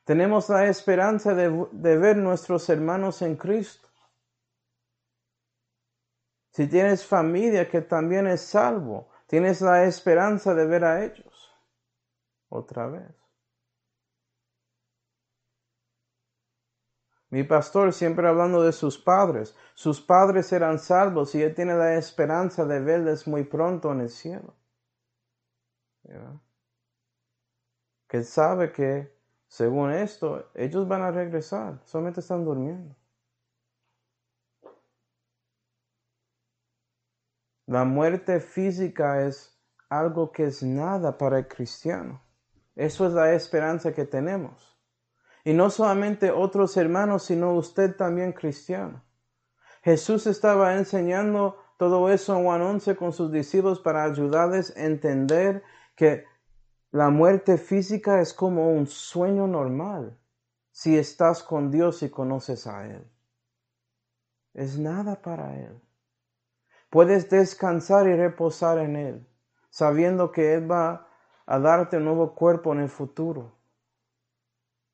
Tenemos 0.06 0.50
la 0.50 0.68
esperanza 0.68 1.34
de, 1.34 1.98
ver 1.98 2.16
nuestros 2.16 2.70
hermanos 2.70 3.24
en 3.24 3.36
Cristo. 3.36 3.90
Si 6.52 6.68
tienes 6.68 7.06
familia 7.06 7.68
que 7.68 7.82
también 7.82 8.28
es 8.28 8.42
salvo, 8.42 9.10
tienes 9.26 9.62
la 9.62 9.84
esperanza 9.86 10.54
de 10.54 10.68
ver 10.68 10.86
a 10.86 11.04
ellos 11.04 11.52
otra 12.50 12.86
vez. 12.88 13.12
Mi 17.32 17.44
pastor 17.44 17.92
siempre 17.92 18.28
hablando 18.28 18.62
de 18.62 18.72
sus 18.72 19.00
padres. 19.00 19.56
Sus 19.74 20.00
padres 20.00 20.54
eran 20.54 20.78
salvos 20.78 21.34
y 21.34 21.42
él 21.42 21.56
tiene 21.56 21.74
la 21.74 21.96
esperanza 21.96 22.64
de 22.64 22.80
verles 22.80 23.28
muy 23.28 23.44
pronto 23.44 23.92
en 23.92 24.02
el 24.02 24.10
cielo. 24.10 24.54
Que 28.08 28.18
él 28.18 28.26
sabe 28.26 28.72
que 28.72 29.15
según 29.48 29.92
esto, 29.92 30.50
ellos 30.54 30.88
van 30.88 31.02
a 31.02 31.12
regresar, 31.12 31.80
solamente 31.86 32.20
están 32.20 32.44
durmiendo. 32.44 32.96
La 37.68 37.84
muerte 37.84 38.40
física 38.40 39.26
es 39.26 39.60
algo 39.90 40.32
que 40.32 40.46
es 40.46 40.62
nada 40.62 41.18
para 41.18 41.40
el 41.40 41.48
cristiano. 41.48 42.22
Eso 42.76 43.08
es 43.08 43.14
la 43.14 43.34
esperanza 43.34 43.94
que 43.94 44.06
tenemos. 44.06 44.78
Y 45.44 45.54
no 45.54 45.70
solamente 45.70 46.32
otros 46.32 46.76
hermanos, 46.78 47.24
sino 47.24 47.54
usted 47.54 47.96
también 47.96 48.34
cristiano. 48.34 49.04
Jesús 49.84 50.28
estaba 50.28 50.76
enseñando 50.76 51.58
todo 51.78 52.10
eso 52.10 52.36
en 52.36 52.44
Juan 52.44 52.62
11 52.62 52.96
con 52.96 53.14
sus 53.14 53.32
discípulos 53.32 53.80
para 53.80 54.04
ayudarles 54.04 54.76
a 54.76 54.84
entender 54.86 55.64
que 55.96 56.26
la 56.96 57.10
muerte 57.10 57.58
física 57.58 58.22
es 58.22 58.34
como 58.34 58.72
un 58.72 58.88
sueño 58.88 59.48
normal 59.48 60.18
si 60.72 60.98
estás 60.98 61.44
con 61.44 61.70
Dios 61.70 62.02
y 62.04 62.10
conoces 62.10 62.68
a 62.68 62.88
Él. 62.88 63.06
Es 64.54 64.80
nada 64.80 65.22
para 65.22 65.60
Él. 65.60 65.78
Puedes 66.90 67.30
descansar 67.30 68.08
y 68.08 68.16
reposar 68.16 68.78
en 68.78 68.96
Él, 68.96 69.28
sabiendo 69.70 70.32
que 70.32 70.54
Él 70.54 70.72
va 70.72 71.10
a 71.46 71.60
darte 71.60 71.98
un 71.98 72.06
nuevo 72.06 72.34
cuerpo 72.34 72.72
en 72.72 72.80
el 72.80 72.90
futuro. 72.90 73.58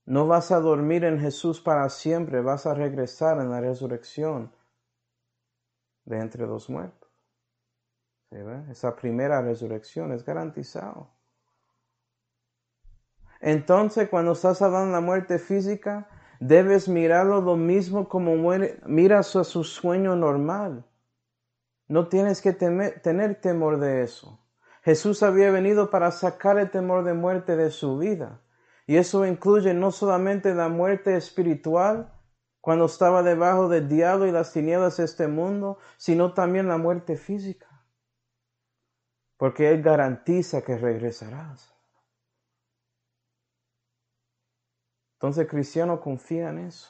No 0.03 0.25
vas 0.25 0.51
a 0.51 0.59
dormir 0.59 1.03
en 1.03 1.19
Jesús 1.19 1.61
para 1.61 1.87
siempre, 1.89 2.41
vas 2.41 2.65
a 2.65 2.73
regresar 2.73 3.39
en 3.39 3.51
la 3.51 3.61
resurrección 3.61 4.51
de 6.05 6.17
entre 6.17 6.47
los 6.47 6.67
muertos. 6.67 7.11
Esa 8.71 8.95
primera 8.95 9.39
resurrección 9.43 10.11
es 10.13 10.25
garantizado. 10.25 11.20
Entonces, 13.41 14.07
cuando 14.09 14.33
estás 14.33 14.61
hablando 14.61 14.87
de 14.87 14.93
la 14.93 15.01
muerte 15.01 15.39
física, 15.39 16.07
debes 16.39 16.87
mirarlo 16.87 17.41
lo 17.41 17.57
mismo 17.57 18.07
como 18.07 18.35
miras 18.85 19.35
a 19.35 19.43
su 19.43 19.63
sueño 19.63 20.15
normal. 20.15 20.85
No 21.87 22.07
tienes 22.07 22.41
que 22.41 22.53
tener 22.53 23.41
temor 23.41 23.79
de 23.79 24.03
eso. 24.03 24.39
Jesús 24.83 25.23
había 25.23 25.51
venido 25.51 25.89
para 25.89 26.11
sacar 26.11 26.57
el 26.57 26.71
temor 26.71 27.03
de 27.03 27.13
muerte 27.13 27.55
de 27.55 27.69
su 27.69 27.97
vida. 27.97 28.41
Y 28.87 28.97
eso 28.97 29.25
incluye 29.25 29.73
no 29.73 29.91
solamente 29.91 30.53
la 30.55 30.69
muerte 30.69 31.15
espiritual, 31.15 32.13
cuando 32.59 32.85
estaba 32.85 33.23
debajo 33.23 33.69
del 33.69 33.89
diablo 33.89 34.27
y 34.27 34.31
las 34.31 34.53
tinieblas 34.53 34.97
de 34.97 35.05
este 35.05 35.27
mundo, 35.27 35.79
sino 35.97 36.33
también 36.33 36.67
la 36.67 36.77
muerte 36.77 37.17
física. 37.17 37.67
Porque 39.37 39.69
Él 39.69 39.81
garantiza 39.81 40.61
que 40.61 40.77
regresarás. 40.77 41.70
Entonces, 45.21 45.47
cristiano 45.47 46.01
confía 46.01 46.49
en 46.49 46.57
eso. 46.57 46.89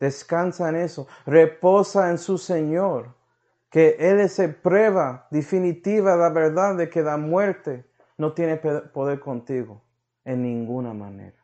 Descansa 0.00 0.68
en 0.68 0.74
eso. 0.74 1.06
Reposa 1.24 2.10
en 2.10 2.18
su 2.18 2.38
Señor. 2.38 3.14
Que 3.70 3.96
Él 4.00 4.18
es 4.18 4.40
prueba 4.60 5.28
definitiva 5.30 6.12
de 6.12 6.18
la 6.18 6.30
verdad 6.30 6.76
de 6.76 6.90
que 6.90 7.02
la 7.02 7.16
muerte 7.16 7.88
no 8.18 8.32
tiene 8.32 8.56
poder 8.56 9.20
contigo 9.20 9.80
en 10.24 10.42
ninguna 10.42 10.92
manera. 10.92 11.38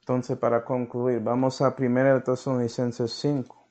Entonces, 0.00 0.38
para 0.38 0.64
concluir, 0.64 1.20
vamos 1.20 1.60
a 1.60 1.74
1 1.78 2.22
Tesalonicenses 2.22 3.12
5. 3.12 3.68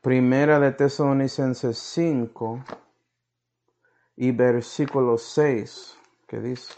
Primera 0.00 0.58
de 0.58 0.72
Tesalonicenses 0.72 1.76
5 1.76 2.64
y 4.16 4.30
versículo 4.30 5.18
6, 5.18 5.98
que 6.26 6.40
dice. 6.40 6.74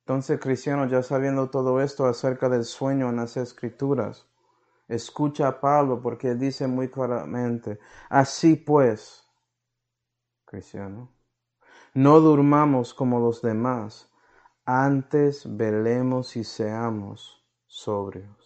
Entonces, 0.00 0.40
cristiano, 0.40 0.86
ya 0.88 1.02
sabiendo 1.02 1.48
todo 1.48 1.80
esto 1.80 2.06
acerca 2.06 2.48
del 2.48 2.64
sueño 2.64 3.08
en 3.08 3.16
las 3.16 3.36
escrituras, 3.36 4.26
escucha 4.88 5.48
a 5.48 5.60
Pablo 5.60 6.02
porque 6.02 6.34
dice 6.34 6.66
muy 6.66 6.90
claramente, 6.90 7.78
así 8.10 8.56
pues, 8.56 9.24
cristiano, 10.44 11.12
no 11.94 12.20
durmamos 12.20 12.94
como 12.94 13.20
los 13.20 13.42
demás, 13.42 14.10
antes 14.64 15.44
velemos 15.56 16.36
y 16.36 16.44
seamos 16.44 17.46
sobrios. 17.66 18.41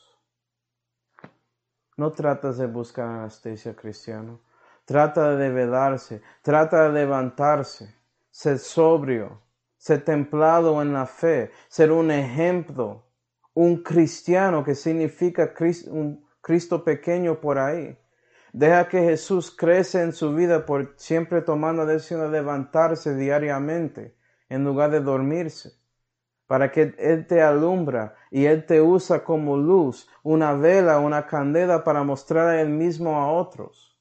No 1.96 2.12
tratas 2.12 2.58
de 2.58 2.66
buscar 2.66 3.06
anestesia, 3.08 3.74
cristiano. 3.74 4.40
Trata 4.84 5.34
de 5.36 5.50
velarse, 5.50 6.22
trata 6.42 6.84
de 6.84 6.92
levantarse, 6.92 7.94
ser 8.30 8.58
sobrio, 8.58 9.42
ser 9.76 10.04
templado 10.04 10.80
en 10.82 10.92
la 10.92 11.06
fe, 11.06 11.50
ser 11.68 11.90
un 11.90 12.10
ejemplo, 12.10 13.06
un 13.54 13.82
cristiano 13.82 14.62
que 14.62 14.74
significa 14.74 15.52
un 15.88 16.24
Cristo 16.40 16.84
pequeño 16.84 17.40
por 17.40 17.58
ahí. 17.58 17.98
Deja 18.52 18.88
que 18.88 19.00
Jesús 19.00 19.50
crece 19.50 20.02
en 20.02 20.12
su 20.12 20.34
vida 20.34 20.64
por 20.64 20.94
siempre 20.96 21.42
tomando 21.42 21.84
la 21.84 21.92
decisión 21.92 22.20
de 22.20 22.30
levantarse 22.30 23.14
diariamente 23.16 24.16
en 24.48 24.64
lugar 24.64 24.90
de 24.90 25.00
dormirse, 25.00 25.72
para 26.46 26.70
que 26.70 26.94
Él 26.98 27.26
te 27.26 27.42
alumbra 27.42 28.14
y 28.30 28.46
Él 28.46 28.66
te 28.66 28.80
usa 28.80 29.24
como 29.24 29.56
luz, 29.56 30.08
una 30.22 30.52
vela, 30.52 30.98
una 30.98 31.26
candela 31.26 31.84
para 31.84 32.02
mostrar 32.02 32.48
a 32.48 32.60
Él 32.60 32.68
mismo 32.68 33.18
a 33.18 33.32
otros. 33.32 33.98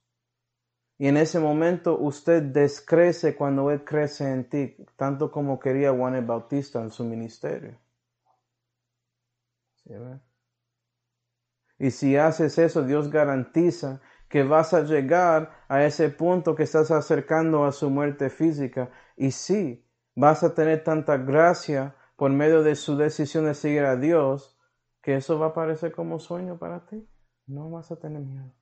Y 0.97 1.07
en 1.07 1.17
ese 1.17 1.39
momento 1.39 1.97
usted 1.97 2.41
descrece 2.41 3.35
cuando 3.35 3.69
Él 3.71 3.83
crece 3.83 4.31
en 4.31 4.49
ti, 4.49 4.77
tanto 4.95 5.31
como 5.31 5.59
quería 5.59 5.91
Juan 5.91 6.25
Bautista 6.25 6.81
en 6.81 6.91
su 6.91 7.03
ministerio. 7.03 7.77
y 11.77 11.91
si 11.91 12.15
haces 12.15 12.57
eso, 12.57 12.83
Dios 12.83 13.11
garantiza 13.11 14.01
que 14.29 14.43
vas 14.43 14.73
a 14.73 14.81
llegar 14.81 15.51
a 15.67 15.83
ese 15.83 16.09
punto 16.09 16.55
que 16.55 16.63
estás 16.63 16.89
acercando 16.91 17.65
a 17.65 17.71
su 17.71 17.89
muerte 17.89 18.29
física. 18.29 18.89
Y 19.15 19.31
sí, 19.31 19.85
vas 20.15 20.43
a 20.43 20.53
tener 20.53 20.83
tanta 20.83 21.17
gracia 21.17 21.95
por 22.16 22.32
medio 22.32 22.63
de 22.63 22.76
su 22.76 22.97
decisión 22.97 23.45
de 23.45 23.53
seguir 23.53 23.84
a 23.84 23.95
Dios, 23.95 24.57
que 25.01 25.16
eso 25.16 25.38
va 25.39 25.47
a 25.47 25.53
parecer 25.53 25.91
como 25.91 26.20
sueño 26.20 26.57
para 26.57 26.86
ti. 26.86 27.07
No 27.47 27.70
vas 27.70 27.91
a 27.91 27.99
tener 27.99 28.22
miedo. 28.22 28.53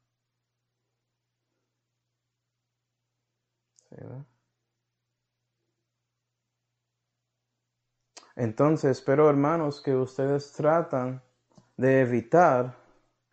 Entonces, 8.36 8.98
espero 8.98 9.30
hermanos 9.30 9.82
que 9.82 9.96
ustedes 9.96 10.52
tratan 10.54 11.22
de 11.78 12.02
evitar 12.02 12.76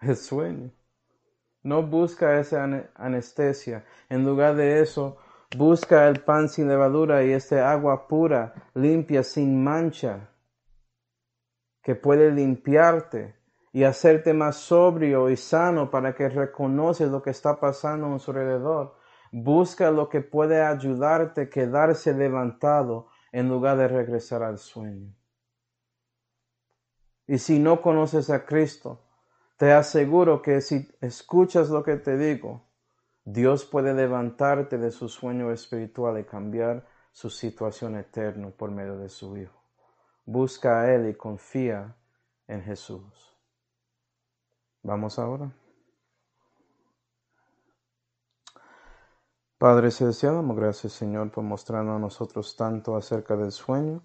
el 0.01 0.17
sueño. 0.17 0.71
No 1.63 1.83
busca 1.83 2.39
esa 2.39 2.65
anestesia. 2.95 3.85
En 4.09 4.25
lugar 4.25 4.57
de 4.57 4.81
eso, 4.81 5.19
busca 5.57 6.09
el 6.09 6.21
pan 6.21 6.49
sin 6.49 6.69
levadura 6.69 7.25
y 7.25 7.33
este 7.33 7.61
agua 7.61 8.07
pura, 8.07 8.55
limpia, 8.75 9.23
sin 9.23 9.63
mancha, 9.63 10.31
que 11.83 11.95
puede 11.95 12.31
limpiarte 12.31 13.37
y 13.73 13.85
hacerte 13.85 14.35
más 14.35 14.57
sobrio 14.57 15.31
y 15.31 15.37
sano 15.37 15.91
para 15.91 16.15
que 16.15 16.29
reconoces 16.29 17.11
lo 17.11 17.23
que 17.23 17.31
está 17.31 17.59
pasando 17.59 18.15
a 18.15 18.19
su 18.19 18.31
alrededor 18.31 19.01
Busca 19.33 19.93
lo 19.93 20.09
que 20.09 20.21
puede 20.23 20.61
ayudarte 20.61 21.43
a 21.43 21.51
quedarse 21.51 22.13
levantado 22.13 23.09
en 23.31 23.49
lugar 23.49 23.77
de 23.79 23.87
regresar 23.87 24.43
al 24.43 24.59
sueño. 24.59 25.15
Y 27.29 27.39
si 27.39 27.61
no 27.61 27.81
conoces 27.81 28.29
a 28.29 28.45
Cristo, 28.45 29.07
te 29.57 29.73
aseguro 29.73 30.43
que 30.43 30.61
si 30.61 30.89
escuchas 31.01 31.71
lo 31.71 31.85
que 31.85 31.97
te 31.97 32.17
digo, 32.17 32.67
Dios 33.33 33.65
puede 33.65 33.95
levantarte 33.95 34.77
de 34.77 34.91
su 34.91 35.09
sueño 35.09 35.53
espiritual 35.53 36.19
y 36.19 36.25
cambiar 36.25 36.85
su 37.13 37.31
situación 37.31 37.95
eterna 37.95 38.51
por 38.51 38.73
medio 38.73 38.99
de 38.99 39.09
su 39.09 39.37
Hijo. 39.37 39.63
Busca 40.25 40.81
a 40.81 40.93
Él 40.93 41.09
y 41.09 41.15
confía 41.15 41.97
en 42.49 42.61
Jesús. 42.63 43.37
Vamos 44.83 45.17
ahora. 45.21 45.53
Padre 49.59 49.93
Celestial, 49.93 50.35
damos 50.35 50.57
gracias 50.57 50.95
Señor 50.95 51.31
por 51.31 51.45
mostrarnos 51.45 51.97
a 51.97 52.01
nosotros 52.01 52.57
tanto 52.57 52.97
acerca 52.97 53.37
del 53.37 53.53
sueño 53.53 54.03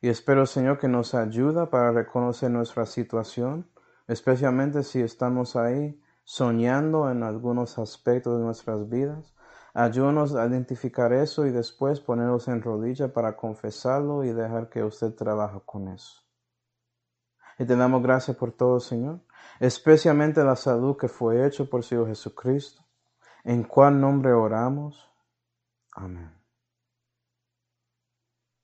y 0.00 0.08
espero 0.08 0.46
Señor 0.46 0.78
que 0.78 0.88
nos 0.88 1.14
ayuda 1.14 1.68
para 1.68 1.92
reconocer 1.92 2.50
nuestra 2.50 2.86
situación, 2.86 3.68
especialmente 4.06 4.84
si 4.84 5.02
estamos 5.02 5.54
ahí 5.54 6.00
soñando 6.24 7.10
en 7.10 7.22
algunos 7.22 7.78
aspectos 7.78 8.38
de 8.38 8.44
nuestras 8.44 8.88
vidas. 8.88 9.34
Ayúdanos 9.74 10.34
a 10.34 10.46
identificar 10.46 11.12
eso 11.12 11.46
y 11.46 11.50
después 11.50 12.00
ponernos 12.00 12.48
en 12.48 12.62
rodilla 12.62 13.12
para 13.12 13.36
confesarlo 13.36 14.24
y 14.24 14.32
dejar 14.32 14.68
que 14.68 14.82
usted 14.82 15.14
trabaje 15.14 15.60
con 15.64 15.88
eso. 15.88 16.22
Y 17.58 17.64
te 17.64 17.76
damos 17.76 18.02
gracias 18.02 18.36
por 18.36 18.52
todo, 18.52 18.80
Señor, 18.80 19.20
especialmente 19.60 20.42
la 20.42 20.56
salud 20.56 20.96
que 20.96 21.08
fue 21.08 21.46
hecho 21.46 21.68
por 21.68 21.84
Señor 21.84 22.08
Jesucristo 22.08 22.84
en 23.44 23.62
cuál 23.62 24.00
nombre 24.00 24.32
oramos. 24.32 25.08
Amén. 25.94 26.43